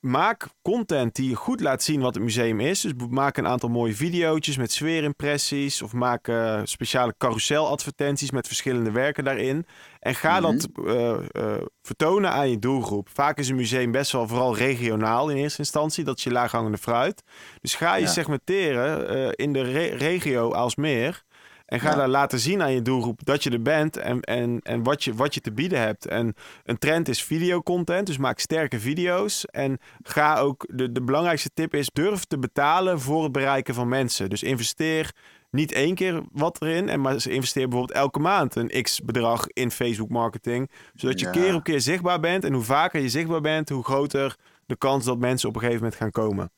maak 0.01 0.47
content 0.61 1.15
die 1.15 1.35
goed 1.35 1.59
laat 1.61 1.83
zien 1.83 2.01
wat 2.01 2.13
het 2.13 2.23
museum 2.23 2.59
is. 2.59 2.81
Dus 2.81 2.91
maak 3.09 3.37
een 3.37 3.47
aantal 3.47 3.69
mooie 3.69 3.95
video's 3.95 4.57
met 4.57 4.71
sfeerimpressies. 4.71 5.81
Of 5.81 5.93
maak 5.93 6.27
eh, 6.27 6.61
speciale 6.63 7.15
carouseladvertenties 7.17 8.31
met 8.31 8.47
verschillende 8.47 8.91
werken 8.91 9.23
daarin. 9.23 9.65
En 9.99 10.15
ga 10.15 10.39
Mhm. 10.39 10.41
dat 10.41 10.67
eh, 10.85 11.11
eh, 11.31 11.61
vertonen 11.81 12.31
aan 12.31 12.49
je 12.49 12.59
doelgroep. 12.59 13.09
Vaak 13.13 13.37
is 13.37 13.49
een 13.49 13.55
museum 13.55 13.91
best 13.91 14.11
wel 14.11 14.27
vooral 14.27 14.55
regionaal 14.57 15.29
in 15.29 15.37
eerste 15.37 15.59
instantie. 15.59 16.03
Dat 16.03 16.17
is 16.17 16.23
je 16.23 16.31
laaghangende 16.31 16.77
fruit. 16.77 17.23
Dus 17.61 17.75
ga 17.75 17.95
je 17.95 18.01
Ja. 18.05 18.11
segmenteren 18.11 19.33
in 19.35 19.53
de 19.53 19.61
re- 19.61 19.95
regio 19.95 20.53
Aalsmeer. 20.53 21.23
En 21.71 21.79
ga 21.79 21.89
Ja. 21.89 21.95
daar 21.95 22.07
laten 22.07 22.39
zien 22.39 22.61
aan 22.61 22.71
je 22.73 22.81
doelgroep 22.81 23.25
dat 23.25 23.43
je 23.43 23.49
er 23.49 23.61
bent 23.61 23.97
en, 23.97 24.21
en, 24.21 24.59
en 24.63 24.83
wat, 24.83 25.03
je, 25.03 25.13
wat 25.13 25.33
je 25.33 25.41
te 25.41 25.51
bieden 25.51 25.79
hebt. 25.79 26.07
En 26.07 26.33
een 26.63 26.77
trend 26.77 27.07
is 27.07 27.23
videocontent, 27.23 28.07
dus 28.07 28.17
maak 28.17 28.39
sterke 28.39 28.79
video's. 28.79 29.45
En 29.45 29.77
ga 30.01 30.37
ook, 30.37 30.65
de, 30.73 30.91
de 30.91 31.01
belangrijkste 31.03 31.49
tip 31.53 31.73
is, 31.73 31.89
durf 31.93 32.23
te 32.25 32.39
betalen 32.39 32.99
voor 32.99 33.23
het 33.23 33.31
bereiken 33.31 33.73
van 33.73 33.87
mensen. 33.87 34.29
Dus 34.29 34.43
investeer 34.43 35.11
niet 35.49 35.71
één 35.71 35.95
keer 35.95 36.21
wat 36.31 36.61
erin, 36.61 36.89
en 36.89 37.01
maar 37.01 37.27
investeer 37.27 37.67
bijvoorbeeld 37.67 37.97
elke 37.99 38.19
maand 38.19 38.55
een 38.55 38.81
x 38.81 38.99
bedrag 39.01 39.47
in 39.47 39.71
Facebook 39.71 40.09
marketing. 40.09 40.69
Zodat 40.93 41.19
je 41.19 41.25
Ja. 41.25 41.31
keer 41.31 41.55
op 41.55 41.63
keer 41.63 41.81
zichtbaar 41.81 42.19
bent. 42.19 42.43
En 42.43 42.53
hoe 42.53 42.63
vaker 42.63 43.01
je 43.01 43.09
zichtbaar 43.09 43.41
bent, 43.41 43.69
hoe 43.69 43.83
groter 43.83 44.35
de 44.65 44.77
kans 44.77 45.05
dat 45.05 45.17
mensen 45.17 45.49
op 45.49 45.55
een 45.55 45.61
gegeven 45.61 45.81
moment 45.83 46.01
gaan 46.01 46.11
komen. 46.11 46.51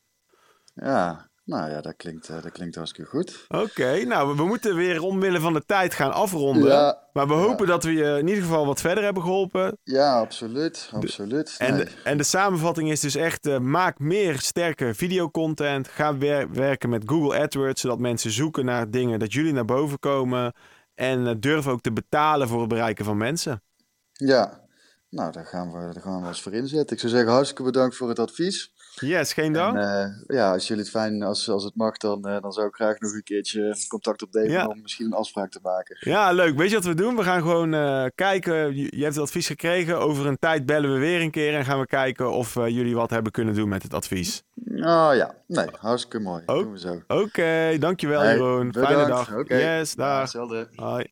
Ja, 0.73 1.29
nou 1.45 1.69
ja, 1.69 1.81
dat 1.81 1.95
klinkt, 1.95 2.29
eh, 2.29 2.41
dat 2.41 2.51
klinkt 2.51 2.75
hartstikke 2.75 3.09
goed. 3.09 3.45
Oké, 3.47 4.03
nou 4.05 4.35
we, 4.35 4.43
moeten 4.45 4.75
weer 4.75 5.01
omwille 5.01 5.39
van 5.39 5.53
de 5.53 5.65
tijd 5.65 5.93
gaan 5.93 6.13
afronden. 6.13 6.67
Ja, 6.71 7.01
Maar 7.13 7.27
we 7.27 7.33
Ja. 7.33 7.39
hopen 7.39 7.67
dat 7.67 7.83
we 7.83 7.91
je 7.93 8.17
in 8.19 8.27
ieder 8.27 8.43
geval 8.43 8.65
wat 8.65 8.81
verder 8.81 9.03
hebben 9.03 9.23
geholpen. 9.23 9.77
ja, 9.83 10.19
absoluut, 10.19 10.89
absoluut. 10.93 11.55
En, 11.57 11.77
de, 11.77 11.87
en 12.03 12.17
de 12.17 12.23
samenvatting 12.23 12.91
is 12.91 12.99
dus 12.99 13.15
echt: 13.15 13.45
eh, 13.45 13.57
maak 13.59 13.99
meer 13.99 14.39
sterke 14.39 14.93
videocontent. 14.93 15.87
Ga 15.87 16.17
wer- 16.17 16.51
werken 16.51 16.89
met 16.89 17.03
Google 17.05 17.39
AdWords, 17.39 17.81
zodat 17.81 17.99
mensen 17.99 18.31
zoeken 18.31 18.65
naar 18.65 18.89
dingen 18.91 19.19
dat 19.19 19.33
jullie 19.33 19.53
naar 19.53 19.65
boven 19.65 19.99
komen. 19.99 20.53
En 20.95 21.27
eh, 21.27 21.33
durf 21.39 21.67
ook 21.67 21.81
te 21.81 21.91
betalen 21.93 22.47
voor 22.47 22.59
het 22.59 22.69
bereiken 22.69 23.05
van 23.05 23.17
mensen. 23.17 23.63
Ja, 24.11 24.61
nou, 25.09 25.31
daar 25.31 25.45
gaan, 25.45 25.71
we, 25.71 25.93
daar 25.93 26.01
gaan 26.03 26.21
we 26.21 26.27
eens 26.27 26.41
voor 26.41 26.53
inzetten. 26.53 26.95
Ik 26.95 27.01
zou 27.01 27.11
zeggen, 27.13 27.31
hartstikke 27.31 27.63
bedankt 27.63 27.95
voor 27.95 28.09
het 28.09 28.19
advies. 28.19 28.72
Yes, 28.99 29.33
geen 29.33 29.53
dank. 29.53 29.75
En, 29.77 29.81
eh, 30.27 30.37
ja, 30.37 30.51
als 30.51 30.67
jullie 30.67 30.83
het 30.83 30.91
fijn, 30.91 31.23
als, 31.23 31.49
als 31.49 31.63
het 31.63 31.75
mag, 31.75 31.97
dan, 31.97 32.25
eh, 32.27 32.41
dan 32.41 32.51
zou 32.51 32.67
ik 32.67 32.75
graag 32.75 32.99
nog 32.99 33.13
een 33.13 33.23
keertje 33.23 33.75
contact 33.87 34.21
opnemen 34.23 34.51
Ja. 34.51 34.67
om 34.67 34.81
misschien 34.81 35.05
een 35.05 35.13
afspraak 35.13 35.51
te 35.51 35.59
maken. 35.63 35.97
Ja, 35.99 36.31
leuk. 36.31 36.57
Weet 36.57 36.69
je 36.69 36.75
wat 36.75 36.85
we 36.85 36.93
doen? 36.93 37.15
We 37.15 37.23
gaan 37.23 37.41
gewoon 37.41 37.73
eh, 37.73 38.05
kijken. 38.15 38.75
Je, 38.75 38.97
je 38.97 39.03
hebt 39.03 39.15
het 39.15 39.23
advies 39.23 39.47
gekregen. 39.47 39.99
Over 39.99 40.25
een 40.27 40.39
tijd 40.39 40.65
bellen 40.65 40.93
we 40.93 40.99
weer 40.99 41.21
een 41.21 41.31
keer 41.31 41.55
en 41.55 41.65
gaan 41.65 41.79
we 41.79 41.85
kijken 41.85 42.31
of 42.31 42.55
eh, 42.55 42.67
jullie 42.67 42.95
wat 42.95 43.09
hebben 43.09 43.31
kunnen 43.31 43.53
doen 43.53 43.69
met 43.69 43.83
het 43.83 43.93
advies. 43.93 44.43
Nou 44.55 45.15
ja, 45.15 45.35
nee, 45.47 45.67
hartstikke 45.79 46.19
mooi. 46.19 46.43
Ook. 46.45 46.63
Doen 46.63 46.71
we 46.71 46.79
zo. 46.79 47.01
Oké, 47.07 47.77
dankjewel 47.79 48.21
Hey, 48.21 48.33
Jeroen. 48.33 48.73
Fijne 48.73 49.05
dag. 49.07 49.35
Oké. 49.35 49.55
Yes, 49.55 49.93
Ja, 49.97 50.03
dag. 50.05 50.21
hetzelfde. 50.21 50.67
Hoi. 50.75 51.11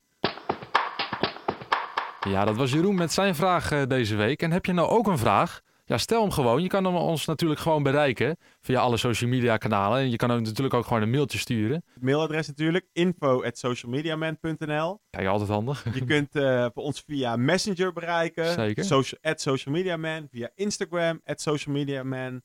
Ja, 2.30 2.46
dat 2.46 2.56
was 2.56 2.72
Jeroen 2.72 2.96
met 2.96 3.12
zijn 3.12 3.36
vraag 3.36 3.72
eh, 3.72 3.82
deze 3.88 4.16
week. 4.16 4.42
En 4.42 4.52
heb 4.52 4.66
je 4.66 4.74
nou 4.74 4.90
ook 4.90 5.08
een 5.08 5.18
vraag? 5.18 5.62
Ja, 5.92 5.98
stel 5.98 6.22
hem 6.22 6.32
gewoon. 6.32 6.62
Je 6.62 6.68
kan 6.68 6.86
hem 6.86 6.96
ons 6.96 7.26
natuurlijk 7.26 7.60
gewoon 7.60 7.84
bereiken 7.84 8.38
via 8.62 8.80
alle 8.80 8.98
social 8.98 9.30
media 9.30 9.58
kanalen. 9.58 10.00
En 10.00 10.10
je 10.10 10.16
kan 10.16 10.42
natuurlijk 10.44 10.74
ook 10.74 10.86
gewoon 10.86 11.02
een 11.02 11.10
mailtje 11.10 11.38
sturen. 11.38 11.84
Het 11.94 12.04
mailadres 12.04 12.48
natuurlijk 12.48 12.88
info@socialmediaman.nl. 12.94 15.00
Kijk, 15.10 15.28
altijd 15.28 15.50
handig. 15.50 15.86
Je 15.94 16.06
kunt 16.06 16.36
eh, 16.36 16.66
ons 16.74 17.04
via 17.08 17.36
Messenger 17.36 17.94
bereiken. 17.94 18.46
Zeker. 18.46 18.84
Social, 18.84 19.20
at 19.22 19.42
socialmediaman. 19.42 20.28
Via 20.32 20.50
Instagram, 20.56 21.22
at 21.26 21.42
socialmediaman. 21.42 22.42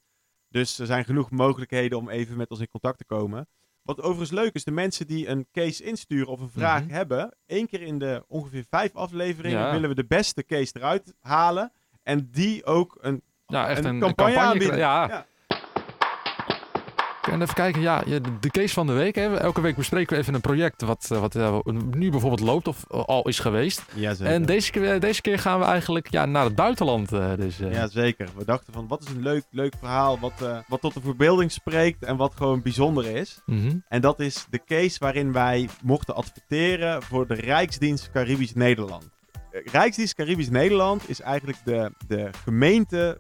Dus 0.48 0.78
er 0.78 0.87
zijn 0.87 1.04
genoeg 1.04 1.30
mogelijkheden 1.30 1.98
om 1.98 2.09
even 2.09 2.37
met 2.37 2.50
ons 2.50 2.61
in 2.61 2.68
contact 2.68 2.98
te 2.98 3.04
komen. 3.04 3.48
Wat 3.82 4.00
overigens 4.00 4.30
leuk 4.30 4.54
is, 4.54 4.64
de 4.64 4.70
mensen 4.70 5.06
die 5.06 5.28
een 5.28 5.46
case 5.52 5.85
insturen 5.85 6.26
of 6.28 6.40
een 6.40 6.50
vraag 6.50 6.82
Mhm. 6.82 6.92
hebben, 6.92 7.37
één 7.46 7.66
keer 7.66 7.82
in 7.82 7.98
de 7.98 8.24
ongeveer 8.28 8.64
vijf 8.70 8.94
afleveringen 8.94 9.61
Ja. 9.61 9.72
willen 9.72 9.88
we 9.88 9.94
de 9.94 10.06
beste 10.06 10.44
case 10.44 10.72
eruit 10.76 11.14
halen. 11.20 11.72
En 12.02 12.28
die 12.30 12.64
ook 12.64 12.98
een 13.00 13.22
Ja, 13.46 13.68
echt 13.68 13.78
Een 13.78 13.85
een, 13.85 13.94
een 13.94 14.00
campagne 14.00 14.38
aanbieden. 14.38 14.76
ja. 14.78 15.06
Ja. 15.09 15.26
En 17.32 17.42
even 17.42 17.54
kijken, 17.54 17.80
ja, 17.80 18.02
de- 18.40 18.50
case 18.50 18.74
van 18.74 18.87
de 18.87 18.92
week. 18.92 19.14
Hè. 19.14 19.37
Elke 19.37 19.61
week 19.61 19.76
bespreken 19.76 20.14
we 20.14 20.20
even 20.22 20.35
een 20.35 20.40
project 20.40 20.82
wat, 20.82 21.09
eh, 21.12 21.20
wat 21.20 21.35
eh, 21.35 21.59
nu 21.90 22.11
bijvoorbeeld 22.11 22.40
loopt 22.40 22.68
of 22.68 22.85
eh, 22.90 23.04
al 23.04 23.28
is 23.28 23.38
geweest. 23.38 23.82
Ja, 23.94 24.14
zeker. 24.14 24.32
En 24.35 24.44
deze 24.44 24.70
keer, 24.70 25.00
deze 25.00 25.20
keer 25.20 25.38
gaan 25.38 25.59
we 25.59 25.64
eigenlijk 25.64 26.11
ja, 26.11 26.26
naar 26.26 26.44
het 26.44 26.54
buitenland. 26.54 27.09
dus, 27.11 27.56
Ja, 27.56 27.87
zeker. 27.88 28.28
We 28.37 28.44
dachten 28.44 28.72
van, 28.72 28.88
wat 28.88 29.02
is 29.02 29.09
een 29.09 29.22
leuk, 29.22 29.44
leuk 29.50 29.74
verhaal 29.78 30.18
wat, 30.18 30.32
wat 30.68 30.80
tot 30.80 30.94
de 30.94 31.00
verbeelding 31.00 31.52
spreekt 31.52 32.04
en 32.04 32.16
wat 32.16 32.35
gewoon 32.37 32.62
bijzonder 32.62 33.06
is. 33.16 33.40
mhm. 33.46 33.76
En 33.88 34.00
dat 34.00 34.20
is 34.20 34.46
de 34.50 34.61
case 34.66 34.96
waarin 34.98 35.32
wij 35.32 35.68
mochten 35.82 36.14
adverteren 36.14 37.02
voor 37.02 37.26
de 37.26 37.35
Rijksdienst 37.35 38.11
Caribisch 38.11 38.54
Nederland. 38.54 39.09
Rijksdienst 39.64 40.14
Caribisch 40.14 40.50
Nederland 40.50 41.09
is 41.09 41.20
eigenlijk 41.20 41.59
de, 41.64 41.92
de 42.09 42.30
gemeente, 42.44 43.18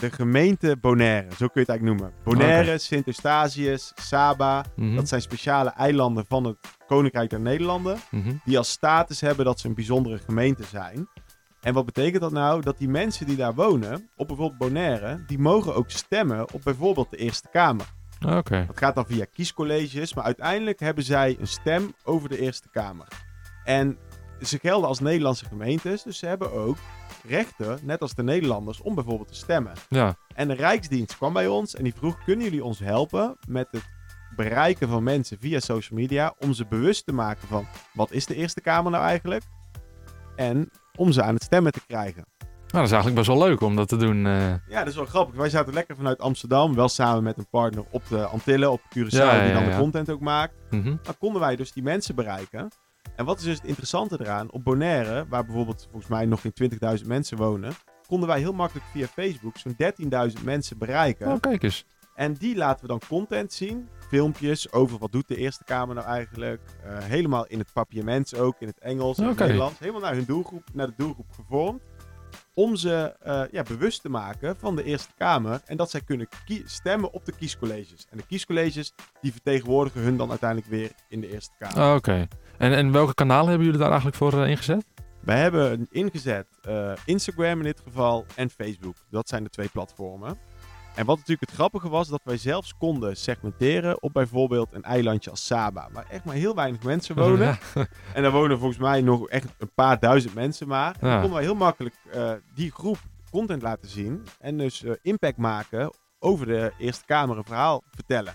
de 0.00 0.10
gemeente 0.10 0.76
Bonaire. 0.80 1.28
Zo 1.28 1.36
kun 1.36 1.50
je 1.54 1.60
het 1.60 1.68
eigenlijk 1.68 2.00
noemen. 2.00 2.16
Bonaire, 2.24 2.78
Sint 2.78 3.06
Eustatius, 3.06 3.92
Saba. 3.94 4.64
Mhm. 4.76 4.94
Dat 4.94 5.08
zijn 5.08 5.20
speciale 5.20 5.70
eilanden 5.70 6.24
van 6.28 6.44
het 6.44 6.56
Koninkrijk 6.86 7.30
der 7.30 7.40
Nederlanden. 7.40 7.98
Mhm. 8.10 8.32
Die 8.44 8.58
als 8.58 8.70
status 8.70 9.20
hebben 9.20 9.44
dat 9.44 9.60
ze 9.60 9.68
een 9.68 9.74
bijzondere 9.74 10.18
gemeente 10.18 10.64
zijn. 10.64 11.08
En 11.60 11.74
wat 11.74 11.84
betekent 11.84 12.22
dat 12.22 12.32
nou? 12.32 12.62
Dat 12.62 12.78
die 12.78 12.88
mensen 12.88 13.26
die 13.26 13.36
daar 13.36 13.54
wonen, 13.54 14.08
op 14.16 14.28
bijvoorbeeld 14.28 14.58
Bonaire, 14.58 15.24
die 15.26 15.38
mogen 15.38 15.74
ook 15.74 15.90
stemmen 15.90 16.52
op 16.52 16.60
bijvoorbeeld 16.64 17.10
de 17.10 17.16
Eerste 17.16 17.48
Kamer. 17.52 17.86
Oké. 18.26 18.64
Dat 18.66 18.78
gaat 18.78 18.94
dan 18.94 19.06
via 19.06 19.24
kiescolleges, 19.32 20.14
maar 20.14 20.24
uiteindelijk 20.24 20.80
hebben 20.80 21.04
zij 21.04 21.36
een 21.40 21.46
stem 21.46 21.94
over 22.04 22.28
de 22.28 22.38
Eerste 22.40 22.68
Kamer. 22.70 23.06
En 23.64 23.98
ze 24.40 24.58
gelden 24.58 24.88
als 24.88 25.00
Nederlandse 25.00 25.44
gemeentes, 25.44 26.02
dus 26.02 26.18
ze 26.18 26.26
hebben 26.26 26.52
ook 26.52 26.76
rechten, 27.26 27.78
net 27.82 28.00
als 28.00 28.14
de 28.14 28.22
Nederlanders, 28.22 28.80
om 28.80 28.94
bijvoorbeeld 28.94 29.28
te 29.28 29.34
stemmen. 29.34 29.72
Ja. 29.88 30.14
En 30.34 30.48
de 30.48 30.54
Rijksdienst 30.54 31.16
kwam 31.16 31.32
bij 31.32 31.46
ons 31.46 31.74
en 31.74 31.84
die 31.84 31.94
vroeg: 31.94 32.24
kunnen 32.24 32.44
jullie 32.44 32.64
ons 32.64 32.78
helpen 32.78 33.36
met 33.48 33.68
het 33.70 33.84
bereiken 34.36 34.88
van 34.88 35.02
mensen 35.02 35.36
via 35.40 35.60
social 35.60 35.98
media 36.00 36.34
om 36.38 36.52
ze 36.52 36.66
bewust 36.66 37.06
te 37.06 37.12
maken 37.12 37.48
van 37.48 37.66
wat 37.92 38.10
is 38.12 38.26
de 38.26 38.34
Eerste 38.34 38.60
Kamer 38.60 38.90
nou 38.92 39.04
eigenlijk? 39.04 39.42
En 40.36 40.70
om 40.96 41.12
ze 41.12 41.22
aan 41.22 41.34
het 41.34 41.42
stemmen 41.42 41.72
te 41.72 41.86
krijgen. 41.86 42.24
Nou, 42.38 42.50
dat 42.68 42.82
is 42.82 43.02
eigenlijk 43.02 43.14
best 43.26 43.38
wel 43.38 43.48
leuk 43.48 43.60
om 43.60 43.76
dat 43.76 43.88
te 43.88 43.96
doen. 43.96 44.26
eh. 44.26 44.54
Ja, 44.68 44.78
dat 44.78 44.86
is 44.86 44.94
wel 44.94 45.04
grappig. 45.04 45.34
Wij 45.34 45.48
zaten 45.50 45.72
lekker 45.72 45.96
vanuit 45.96 46.20
Amsterdam, 46.20 46.74
wel 46.74 46.88
samen 46.88 47.22
met 47.22 47.38
een 47.38 47.48
partner 47.48 47.84
op 47.90 48.02
de 48.08 48.24
Antillen, 48.24 48.72
op 48.72 48.80
Curaçao, 48.80 49.08
Ja, 49.08 49.34
ja, 49.34 49.44
die 49.44 49.52
dan 49.52 49.64
de 49.64 49.76
content 49.78 50.10
ook 50.10 50.20
maakt. 50.20 50.54
mhm. 50.70 50.96
Dan 51.02 51.18
konden 51.18 51.40
wij 51.40 51.56
dus 51.56 51.72
die 51.72 51.82
mensen 51.82 52.14
bereiken. 52.14 52.68
En 53.18 53.24
wat 53.24 53.38
is 53.38 53.44
dus 53.44 53.56
het 53.56 53.66
interessante 53.66 54.20
eraan? 54.20 54.50
Op 54.50 54.64
Bonaire, 54.64 55.26
waar 55.28 55.44
bijvoorbeeld 55.44 55.86
volgens 55.90 56.10
mij 56.10 56.26
nog 56.26 56.40
geen 56.40 56.70
20.000 57.00 57.06
mensen 57.06 57.36
wonen, 57.36 57.72
konden 58.06 58.28
wij 58.28 58.38
heel 58.38 58.52
makkelijk 58.52 58.86
via 58.86 59.06
Facebook 59.06 59.56
zo'n 59.56 59.76
13.000 60.38 60.44
mensen 60.44 60.78
bereiken. 60.78 61.32
Oh, 61.32 61.40
kijk 61.40 61.62
eens. 61.62 61.84
En 62.14 62.34
die 62.34 62.56
laten 62.56 62.80
we 62.80 62.86
dan 62.86 63.00
content 63.08 63.52
zien. 63.52 63.88
Filmpjes 64.08 64.72
over 64.72 64.98
wat 64.98 65.12
doet 65.12 65.28
de 65.28 65.36
Eerste 65.36 65.64
Kamer 65.64 65.94
nou 65.94 66.06
eigenlijk. 66.06 66.60
Eh, 66.84 66.98
helemaal 66.98 67.46
in 67.46 67.58
het 67.58 67.72
papiaments 67.72 68.34
ook, 68.34 68.56
in 68.58 68.66
het 68.66 68.78
Engels, 68.78 69.18
in 69.18 69.26
het. 69.26 69.38
Nederlands. 69.38 69.78
Helemaal 69.78 70.00
naar 70.00 70.14
hun 70.14 70.24
doelgroep, 70.24 70.64
naar 70.72 70.86
de 70.86 70.94
doelgroep 70.96 71.30
gevormd. 71.30 71.82
Om 72.54 72.76
ze 72.76 73.16
eh, 73.20 73.42
ja, 73.50 73.62
bewust 73.62 74.02
te 74.02 74.08
maken 74.08 74.56
van 74.58 74.76
de 74.76 74.84
Eerste 74.84 75.12
Kamer. 75.16 75.60
En 75.64 75.76
dat 75.76 75.90
zij 75.90 76.00
kunnen 76.00 76.28
stemmen 76.64 77.12
op 77.12 77.24
de 77.24 77.32
kiescolleges. 77.32 78.06
En 78.10 78.16
de 78.16 78.26
kiescolleges 78.26 78.92
die 79.20 79.32
vertegenwoordigen 79.32 80.00
hun 80.00 80.16
dan 80.16 80.30
uiteindelijk 80.30 80.70
weer 80.70 80.90
in 81.08 81.20
de 81.20 81.32
Eerste 81.32 81.52
Kamer. 81.58 81.90
Oh, 81.90 81.94
Oké. 81.94 82.28
En, 82.58 82.72
en 82.72 82.92
welke 82.92 83.14
kanalen 83.14 83.46
hebben 83.48 83.64
jullie 83.64 83.80
daar 83.80 83.88
eigenlijk 83.90 84.16
voor 84.16 84.42
eh, 84.42 84.50
ingezet? 84.50 84.84
Wij 85.20 85.38
hebben 85.40 85.86
ingezet 85.90 86.46
eh, 86.62 86.92
Instagram 87.04 87.58
in 87.58 87.62
dit 87.64 87.80
geval 87.84 88.24
en 88.36 88.50
Facebook. 88.50 88.94
Dat 89.10 89.28
zijn 89.28 89.42
de 89.44 89.50
twee 89.50 89.68
platformen. 89.68 90.38
En 90.94 91.06
wat 91.06 91.16
natuurlijk 91.16 91.50
het 91.50 91.58
grappige 91.58 91.88
was, 91.88 92.08
dat 92.08 92.20
wij 92.24 92.36
zelfs 92.36 92.74
konden 92.78 93.16
segmenteren 93.16 94.02
op 94.02 94.12
bijvoorbeeld 94.12 94.68
een 94.72 94.82
eilandje 94.82 95.30
als 95.30 95.46
Saba. 95.46 95.88
Waar 95.92 96.06
echt 96.10 96.24
maar 96.24 96.34
heel 96.34 96.54
weinig 96.54 96.82
mensen 96.82 97.14
wonen. 97.14 97.58
Ja. 97.74 97.86
En 98.14 98.22
daar 98.22 98.32
wonen 98.32 98.58
volgens 98.58 98.78
mij 98.80 99.00
nog 99.00 99.28
echt 99.28 99.48
een 99.58 99.70
paar 99.74 99.98
duizend 100.00 100.34
mensen 100.34 100.68
maar. 100.68 100.96
En 101.00 101.06
Ja. 101.06 101.12
dan 101.12 101.20
konden 101.20 101.38
wij 101.38 101.42
heel 101.42 101.54
makkelijk 101.54 101.94
eh, 102.12 102.32
die 102.54 102.70
groep 102.72 102.98
content 103.30 103.62
laten 103.62 103.88
zien. 103.88 104.22
En 104.40 104.58
dus 104.58 104.84
impact 105.02 105.36
maken 105.36 105.92
over 106.18 106.46
de 106.46 106.72
Eerste 106.78 107.04
Kamer 107.04 107.36
een 107.36 107.44
verhaal 107.44 107.82
vertellen. 107.94 108.34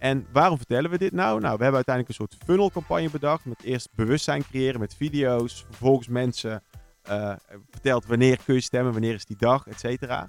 En 0.00 0.26
waarom 0.32 0.56
vertellen 0.56 0.90
we 0.90 0.98
dit 0.98 1.12
nou? 1.12 1.40
Nou, 1.40 1.56
we 1.56 1.62
hebben 1.62 1.84
uiteindelijk 1.84 2.08
een 2.08 2.26
soort 2.26 2.44
funnelcampagne 2.44 3.10
bedacht. 3.10 3.44
Met 3.44 3.62
eerst 3.62 3.88
bewustzijn 3.94 4.42
creëren 4.44 4.80
met 4.80 4.94
video's. 4.94 5.64
Vervolgens 5.68 6.08
mensen 6.08 6.62
eh 7.02 7.32
verteld 7.70 8.06
wanneer 8.06 8.38
kun 8.44 8.54
je 8.54 8.60
stemmen, 8.60 8.92
wanneer 8.92 9.14
is 9.14 9.24
die 9.24 9.36
dag, 9.38 9.66
et 9.66 9.80
cetera. 9.80 10.28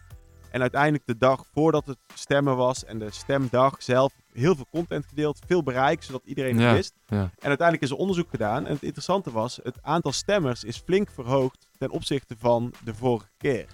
En 0.51 0.61
uiteindelijk 0.61 1.05
de 1.05 1.17
dag 1.17 1.45
voordat 1.53 1.85
het 1.85 1.97
stemmen 2.13 2.55
was 2.57 2.85
en 2.85 2.99
de 2.99 3.11
stemdag 3.11 3.83
zelf 3.83 4.13
heel 4.33 4.55
veel 4.55 4.65
content 4.71 5.05
gedeeld, 5.05 5.39
veel 5.47 5.63
bereik, 5.63 6.03
zodat 6.03 6.21
iedereen 6.25 6.53
het 6.55 6.63
Ja. 6.63 6.73
wist. 6.73 6.93
Ja. 7.05 7.17
En 7.17 7.47
uiteindelijk 7.47 7.81
is 7.81 7.89
er 7.89 7.97
onderzoek 7.97 8.29
gedaan. 8.29 8.65
En 8.65 8.73
het 8.73 8.83
interessante 8.83 9.31
was, 9.31 9.59
het 9.63 9.77
aantal 9.81 10.11
stemmers 10.11 10.63
is 10.63 10.77
flink 10.85 11.09
verhoogd 11.11 11.67
ten 11.77 11.89
opzichte 11.89 12.35
van 12.37 12.73
de 12.83 12.93
vorige 12.93 13.29
keer. 13.37 13.65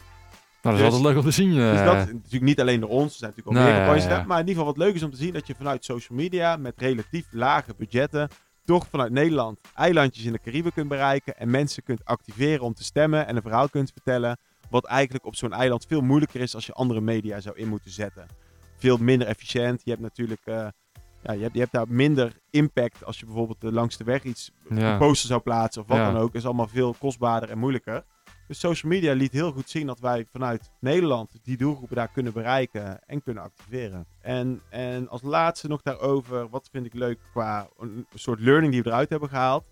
Nou, 0.67 0.77
dat 0.79 0.87
is 0.87 0.93
Dus- 0.93 1.05
altijd 1.05 1.15
leuk 1.15 1.23
om 1.23 1.29
te 1.29 1.35
zien. 1.35 1.53
Dus 1.53 1.79
eh. 1.79 1.85
dat 1.85 1.95
is 2.07 2.13
natuurlijk 2.13 2.43
niet 2.43 2.59
alleen 2.61 2.79
door 2.79 2.89
ons, 2.89 3.11
er 3.11 3.17
zijn 3.19 3.31
natuurlijk 3.35 3.57
Nee, 3.57 3.65
meer 3.67 3.75
campagnes 3.75 4.03
ja, 4.03 4.09
ja. 4.09 4.13
gedaan. 4.15 4.27
Maar 4.29 4.39
in 4.39 4.47
ieder 4.47 4.59
geval 4.61 4.75
wat 4.77 4.85
leuk 4.85 4.95
is 4.95 5.03
om 5.03 5.11
te 5.11 5.17
zien 5.17 5.33
dat 5.33 5.47
je 5.47 5.55
vanuit 5.55 5.85
social 5.85 6.17
media 6.17 6.55
met 6.55 6.73
relatief 6.77 7.27
lage 7.31 7.73
budgetten 7.77 8.29
toch 8.65 8.87
vanuit 8.89 9.11
Nederland 9.11 9.59
eilandjes 9.75 10.25
in 10.25 10.31
de 10.31 10.39
Cariben 10.39 10.73
kunt 10.73 10.87
bereiken 10.87 11.37
en 11.37 11.49
mensen 11.49 11.83
kunt 11.83 12.05
activeren 12.05 12.63
om 12.63 12.73
te 12.73 12.83
stemmen 12.83 13.27
en 13.27 13.35
een 13.35 13.41
verhaal 13.41 13.69
kunt 13.69 13.91
vertellen. 13.91 14.37
Wat 14.69 14.85
eigenlijk 14.85 15.25
op 15.25 15.35
zo'n 15.35 15.53
eiland 15.53 15.85
veel 15.87 16.01
moeilijker 16.01 16.41
is 16.41 16.55
als 16.55 16.65
je 16.65 16.73
andere 16.73 17.01
media 17.01 17.39
zou 17.39 17.57
in 17.57 17.67
moeten 17.67 17.91
zetten. 17.91 18.25
Veel 18.77 18.97
minder 18.97 19.27
efficiënt. 19.27 19.81
Je 19.83 19.89
hebt 19.89 20.01
natuurlijk 20.01 20.41
eh, 20.43 20.67
ja, 21.23 21.33
je 21.33 21.41
hebt, 21.41 21.53
je 21.53 21.59
hebt 21.59 21.71
daar 21.71 21.85
minder 21.89 22.31
impact 22.49 23.05
als 23.05 23.19
je 23.19 23.25
bijvoorbeeld 23.25 23.73
langs 23.73 23.97
de 23.97 24.03
weg 24.03 24.23
iets 24.23 24.51
een 24.69 24.97
poster 24.97 25.27
zou 25.27 25.41
plaatsen 25.41 25.81
of 25.81 25.87
wat 25.87 25.97
dan 25.97 26.17
ook. 26.17 26.35
is 26.35 26.45
allemaal 26.45 26.67
veel 26.67 26.95
kostbaarder 26.99 27.49
en 27.49 27.57
moeilijker. 27.57 28.03
Dus 28.47 28.59
social 28.59 28.91
media 28.91 29.13
liet 29.13 29.31
heel 29.31 29.51
goed 29.51 29.69
zien 29.69 29.87
dat 29.87 29.99
wij 29.99 30.25
vanuit 30.31 30.71
Nederland 30.79 31.31
die 31.43 31.57
doelgroepen 31.57 31.95
daar 31.95 32.11
kunnen 32.13 32.33
bereiken 32.33 32.99
en 33.05 33.23
kunnen 33.23 33.43
activeren. 33.43 34.05
En, 34.21 34.61
en 34.69 35.09
als 35.09 35.21
laatste 35.21 35.67
nog 35.67 35.81
daarover, 35.81 36.49
wat 36.49 36.69
vind 36.71 36.85
ik 36.85 36.93
leuk 36.93 37.19
qua 37.31 37.67
een 37.77 38.07
soort 38.13 38.39
learning 38.39 38.71
die 38.73 38.81
we 38.83 38.89
eruit 38.89 39.09
hebben 39.09 39.29
gehaald, 39.29 39.63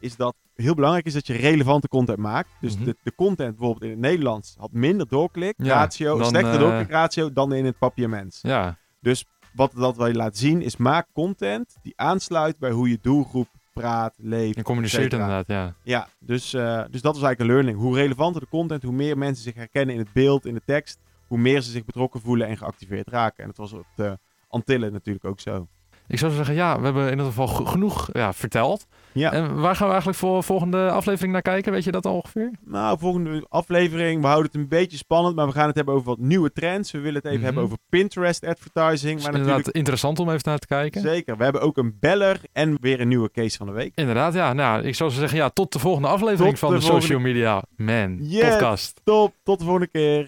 is 0.00 0.16
dat 0.16 0.34
heel 0.54 0.74
belangrijk 0.74 1.06
is 1.06 1.12
dat 1.12 1.26
je 1.26 1.32
relevante 1.36 1.88
content 1.88 2.18
maakt. 2.18 2.48
Dus 2.60 2.74
Mhm. 2.76 2.84
de, 2.84 2.96
de 3.02 3.14
content 3.14 3.56
bijvoorbeeld 3.56 3.82
in 3.84 3.90
het 3.90 3.98
Nederlands 3.98 4.54
had 4.58 4.72
minder 4.72 5.08
doorklik 5.08 5.54
Ja, 5.56 5.74
ratio, 5.74 6.18
dan, 6.18 6.26
slechte 6.26 6.50
eh, 6.50 6.58
doorklikratio 6.58 7.32
dan 7.32 7.52
in 7.52 7.64
het 7.64 7.78
papiaments. 7.78 8.38
Ja. 8.42 8.78
Dus 9.00 9.24
wat 9.54 9.72
dat 9.74 9.96
wij 9.96 10.14
laten 10.14 10.38
zien 10.38 10.62
is 10.62 10.76
maak 10.76 11.06
content 11.12 11.76
die 11.82 11.92
aansluit 11.96 12.58
bij 12.58 12.70
hoe 12.70 12.88
je 12.88 12.98
doelgroep 13.02 13.48
praat, 13.74 14.14
leeft. 14.18 14.56
Je 14.56 14.62
communiceert 14.62 15.12
inderdaad, 15.12 15.46
ja. 15.46 15.74
Ja, 15.82 16.08
dus, 16.18 16.54
eh, 16.54 16.84
dus 16.90 17.02
dat 17.02 17.14
was 17.14 17.22
eigenlijk 17.22 17.40
een 17.40 17.46
learning. 17.46 17.78
Hoe 17.78 17.96
relevanter 17.96 18.40
de 18.40 18.48
content, 18.48 18.82
hoe 18.82 18.92
meer 18.92 19.18
mensen 19.18 19.44
zich 19.44 19.54
herkennen 19.54 19.94
in 19.94 20.00
het 20.00 20.12
beeld, 20.12 20.46
in 20.46 20.54
de 20.54 20.62
tekst, 20.64 20.98
hoe 21.26 21.38
meer 21.38 21.60
ze 21.60 21.70
zich 21.70 21.84
betrokken 21.84 22.20
voelen 22.20 22.46
en 22.46 22.56
geactiveerd 22.56 23.08
raken. 23.08 23.42
En 23.42 23.46
dat 23.46 23.56
was 23.56 23.72
op 23.72 23.86
de 23.96 24.18
Antillen 24.48 24.92
natuurlijk 24.92 25.24
ook 25.24 25.40
zo. 25.40 25.68
Ik 26.08 26.18
zou 26.18 26.32
zeggen, 26.32 26.54
ja, 26.54 26.78
we 26.78 26.84
hebben 26.84 27.04
in 27.04 27.10
ieder 27.10 27.26
geval 27.26 27.46
ge- 27.46 27.66
genoeg 27.66 28.08
ja, 28.12 28.32
verteld. 28.32 28.86
Ja. 29.12 29.32
En 29.32 29.60
waar 29.60 29.74
gaan 29.74 29.84
we 29.86 29.90
eigenlijk 29.92 30.18
voor 30.18 30.42
volgende 30.44 30.90
aflevering 30.90 31.32
naar 31.32 31.42
kijken? 31.42 31.72
Weet 31.72 31.84
je 31.84 31.90
dat 31.90 32.06
al 32.06 32.14
ongeveer? 32.14 32.50
Nou, 32.64 32.98
volgende 32.98 33.46
aflevering, 33.48 34.20
we 34.20 34.26
houden 34.26 34.50
het 34.52 34.60
een 34.60 34.68
beetje 34.68 34.96
spannend, 34.96 35.36
maar 35.36 35.46
we 35.46 35.52
gaan 35.52 35.66
het 35.66 35.76
hebben 35.76 35.94
over 35.94 36.06
wat 36.06 36.18
nieuwe 36.18 36.52
trends. 36.52 36.90
We 36.90 36.98
willen 36.98 37.14
het 37.14 37.24
even 37.24 37.36
Mhm. 37.36 37.44
hebben 37.44 37.62
over 37.64 37.78
Pinterest 37.88 38.46
advertising. 38.46 39.16
Is 39.18 39.22
Maar 39.24 39.32
inderdaad 39.32 39.46
natuurlijk, 39.46 39.76
interessant 39.76 40.18
om 40.18 40.28
even 40.30 40.40
naar 40.44 40.58
te 40.58 40.66
kijken. 40.66 41.00
zeker, 41.00 41.36
we 41.36 41.42
hebben 41.44 41.62
ook 41.62 41.76
een 41.76 41.96
beller 42.00 42.40
en 42.52 42.76
weer 42.80 43.00
een 43.00 43.08
nieuwe 43.08 43.30
case 43.30 43.56
van 43.56 43.66
de 43.66 43.72
week. 43.72 43.92
Inderdaad, 43.94 44.34
ja. 44.34 44.52
Nou, 44.52 44.82
ik 44.82 44.94
zou 44.94 45.10
zeggen, 45.10 45.38
ja, 45.38 45.48
tot 45.48 45.72
de 45.72 45.78
volgende 45.78 46.08
aflevering 46.08 46.50
Tot 46.50 46.58
van 46.58 46.68
de 46.70 46.74
de, 46.74 46.80
volgende- 46.80 47.06
Social 47.06 47.20
Media 47.32 47.62
Man 47.76 48.16
Yes. 48.20 48.48
podcast. 48.50 49.00
Top, 49.04 49.34
tot 49.42 49.58
de 49.58 49.64
volgende 49.64 49.88
keer. 49.88 50.26